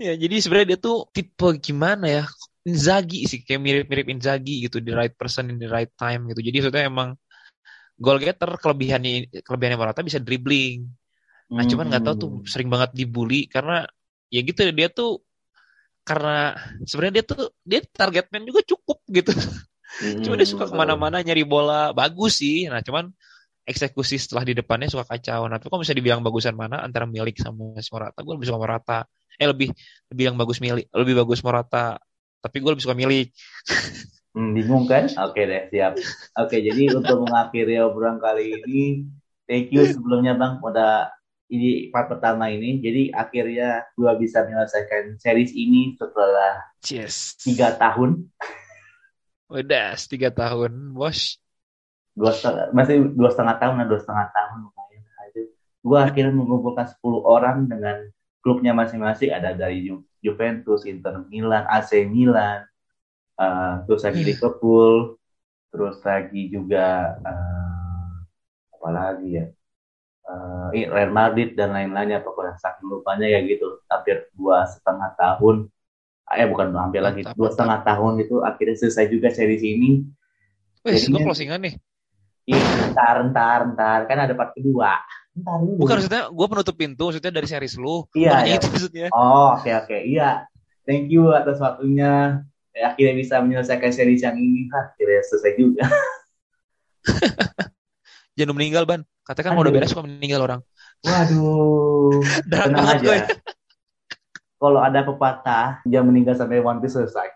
Ya, 0.00 0.18
jadi 0.18 0.34
sebenarnya 0.40 0.74
dia 0.74 0.80
tuh 0.82 1.06
tipe 1.14 1.46
gimana 1.62 2.06
ya? 2.10 2.24
Inzaghi 2.66 3.28
sih, 3.30 3.44
kayak 3.46 3.60
mirip-mirip 3.62 4.10
Inzaghi 4.10 4.66
gitu, 4.66 4.82
the 4.82 4.90
right 4.98 5.14
person 5.14 5.46
in 5.52 5.62
the 5.62 5.70
right 5.70 5.92
time 5.94 6.26
gitu. 6.26 6.42
Jadi 6.42 6.58
sebetulnya 6.58 6.88
emang 6.90 7.08
goal 8.02 8.18
getter 8.18 8.50
kelebihannya 8.58 9.30
kelebihannya 9.46 9.78
Morata 9.78 10.02
bisa 10.02 10.18
dribbling. 10.18 10.90
Nah, 11.52 11.62
hmm. 11.64 11.70
cuman 11.70 11.84
nggak 11.92 12.04
tahu 12.04 12.16
tuh 12.16 12.30
hmm. 12.32 12.48
sering 12.48 12.68
banget 12.72 12.90
dibully 12.96 13.44
karena 13.46 13.84
ya 14.32 14.40
gitu 14.40 14.64
dia 14.72 14.88
tuh 14.88 15.20
karena 16.02 16.56
sebenarnya 16.88 17.14
dia 17.20 17.24
tuh 17.28 17.42
dia 17.62 17.80
target 17.84 18.26
man 18.32 18.48
juga 18.48 18.64
cukup 18.64 18.98
gitu. 19.12 19.32
Hmm. 20.00 20.20
Cuma 20.24 20.34
dia 20.40 20.48
suka 20.48 20.66
ke 20.66 20.74
mana-mana 20.74 21.20
nyari 21.20 21.44
bola 21.44 21.92
bagus 21.92 22.40
sih. 22.40 22.66
Nah, 22.66 22.80
cuman 22.80 23.12
eksekusi 23.62 24.18
setelah 24.18 24.42
di 24.42 24.58
depannya 24.58 24.90
suka 24.90 25.06
kacau. 25.06 25.46
Nah, 25.46 25.62
tapi 25.62 25.70
kalau 25.70 25.84
bisa 25.84 25.94
dibilang 25.94 26.24
bagusan 26.24 26.58
mana 26.58 26.82
antara 26.82 27.06
milik 27.06 27.38
sama 27.38 27.78
si 27.78 27.92
Morata, 27.94 28.18
gue 28.24 28.34
lebih 28.34 28.48
suka 28.50 28.58
Morata 28.58 28.98
eh 29.40 29.48
lebih 29.48 29.68
lebih 30.12 30.24
yang 30.32 30.36
bagus 30.36 30.58
milik 30.60 30.86
lebih 30.92 31.14
bagus 31.24 31.40
Morata 31.40 31.96
tapi 32.42 32.56
gue 32.58 32.70
lebih 32.74 32.84
suka 32.84 32.96
milik 32.96 33.32
hmm, 34.36 34.50
bingung 34.52 34.84
kan 34.84 35.08
oke 35.08 35.40
deh 35.40 35.62
siap 35.72 35.96
oke 36.36 36.56
jadi 36.56 36.82
untuk 36.92 37.24
mengakhiri 37.24 37.80
obrolan 37.80 38.20
kali 38.20 38.60
ini 38.60 38.82
thank 39.48 39.72
you 39.72 39.86
sebelumnya 39.88 40.36
bang 40.36 40.60
pada 40.60 41.14
ini 41.52 41.92
part 41.92 42.08
pertama 42.08 42.48
ini. 42.48 42.80
Jadi 42.80 43.12
akhirnya 43.12 43.84
gue 43.92 44.12
bisa 44.16 44.40
menyelesaikan 44.48 45.20
series 45.20 45.52
ini 45.52 45.92
setelah 46.00 46.64
yes. 46.80 47.36
tiga 47.44 47.76
tahun. 47.76 48.24
Udah 49.52 49.92
tiga 50.08 50.32
tahun 50.32 50.96
bos. 50.96 51.36
Dua 52.16 52.32
setengah 52.32 52.72
masih 52.72 53.12
dua 53.12 53.28
setengah 53.32 53.56
tahun 53.60 53.84
dua 53.84 54.00
setengah 54.00 54.26
tahun 54.32 54.56
lumayan 54.64 55.04
aja. 55.28 55.42
Gue 55.84 55.98
akhirnya 56.00 56.32
mengumpulkan 56.32 56.86
10 56.88 57.00
orang 57.24 57.66
dengan 57.68 57.96
klubnya 58.40 58.72
masing-masing. 58.72 59.32
Ada 59.32 59.52
dari 59.52 59.84
Ju 59.84 60.04
Juventus, 60.22 60.86
Inter 60.88 61.26
Milan, 61.28 61.66
AC 61.66 62.06
Milan, 62.06 62.64
uh, 63.36 63.82
terus 63.84 64.06
lagi 64.06 64.22
hmm. 64.22 64.28
Liverpool, 64.30 65.18
terus 65.74 65.98
lagi 66.06 66.52
juga 66.52 67.16
uh, 67.26 68.12
apa 68.78 68.88
lagi 68.92 69.40
ya 69.40 69.46
Real 70.72 71.12
Madrid 71.12 71.52
dan 71.52 71.76
lain-lainnya 71.76 72.24
pokoknya 72.24 72.56
saking 72.56 72.88
lupanya 72.88 73.28
ya 73.28 73.44
gitu 73.44 73.84
hampir 73.92 74.32
dua 74.32 74.64
setengah 74.64 75.12
tahun 75.20 75.68
eh 76.32 76.48
bukan 76.48 76.72
hampir 76.72 77.04
lagi 77.04 77.28
dua 77.36 77.52
setengah 77.52 77.84
tahun 77.84 78.24
itu 78.24 78.40
akhirnya 78.40 78.76
selesai 78.80 79.12
juga 79.12 79.28
seri 79.28 79.60
ini 79.60 80.08
Wih, 80.82 80.98
gue 80.98 81.20
closingan 81.22 81.62
nih 81.62 81.76
Iya, 82.42 82.90
ntar, 82.90 83.16
ntar, 83.30 83.60
ntar. 83.74 84.00
Kan 84.10 84.18
ada 84.18 84.34
part 84.34 84.50
kedua. 84.50 84.98
Ntar 85.32 85.58
Bukan 85.62 85.94
maksudnya 85.94 86.26
gue 86.26 86.46
penutup 86.50 86.74
pintu, 86.74 87.02
maksudnya 87.08 87.30
dari 87.30 87.46
series 87.46 87.78
lu. 87.78 88.02
Iya, 88.18 88.42
iya. 88.50 88.58
Itu 88.58 88.66
maksudnya. 88.66 89.06
Oh, 89.14 89.54
oke, 89.54 89.62
okay, 89.62 89.72
oke. 89.78 89.86
Okay. 89.86 90.00
Iya. 90.10 90.30
Thank 90.82 91.14
you 91.14 91.30
atas 91.30 91.62
waktunya. 91.62 92.42
Ya, 92.74 92.90
akhirnya 92.90 93.14
bisa 93.14 93.38
menyelesaikan 93.38 93.92
series 93.94 94.26
yang 94.26 94.34
ini. 94.34 94.66
Akhirnya 94.74 95.22
selesai 95.22 95.52
juga. 95.54 95.86
Jangan 98.38 98.54
meninggal, 98.58 98.88
Ban. 98.88 99.06
Katakan 99.22 99.54
mau 99.54 99.62
udah 99.62 99.74
beres 99.74 99.94
kok 99.94 100.02
meninggal 100.02 100.42
orang. 100.42 100.60
Waduh. 101.06 102.22
tenang 102.50 102.86
aja. 102.98 103.26
Kalau 104.58 104.78
ada 104.78 105.00
pepatah, 105.02 105.82
jangan 105.86 106.14
meninggal 106.14 106.34
sampai 106.38 106.62
One 106.62 106.78
Piece 106.78 106.94
selesai. 106.94 107.30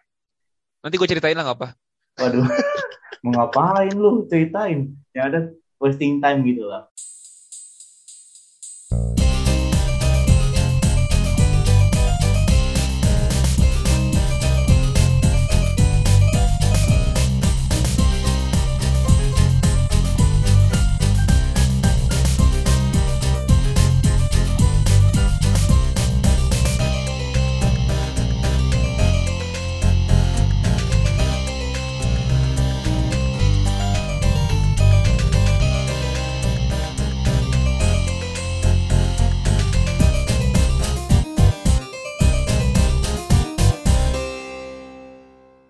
Nanti 0.83 0.95
gue 0.95 1.09
ceritain 1.11 1.35
lah 1.35 1.47
gak 1.47 1.59
apa. 1.59 1.69
Waduh. 2.23 2.47
mau 3.27 3.43
ngapain 3.43 3.91
lu 3.91 4.23
ceritain 4.31 4.87
ya 5.11 5.27
ada 5.27 5.51
wasting 5.83 6.23
time 6.23 6.47
gitu 6.47 6.63
lah 6.71 6.87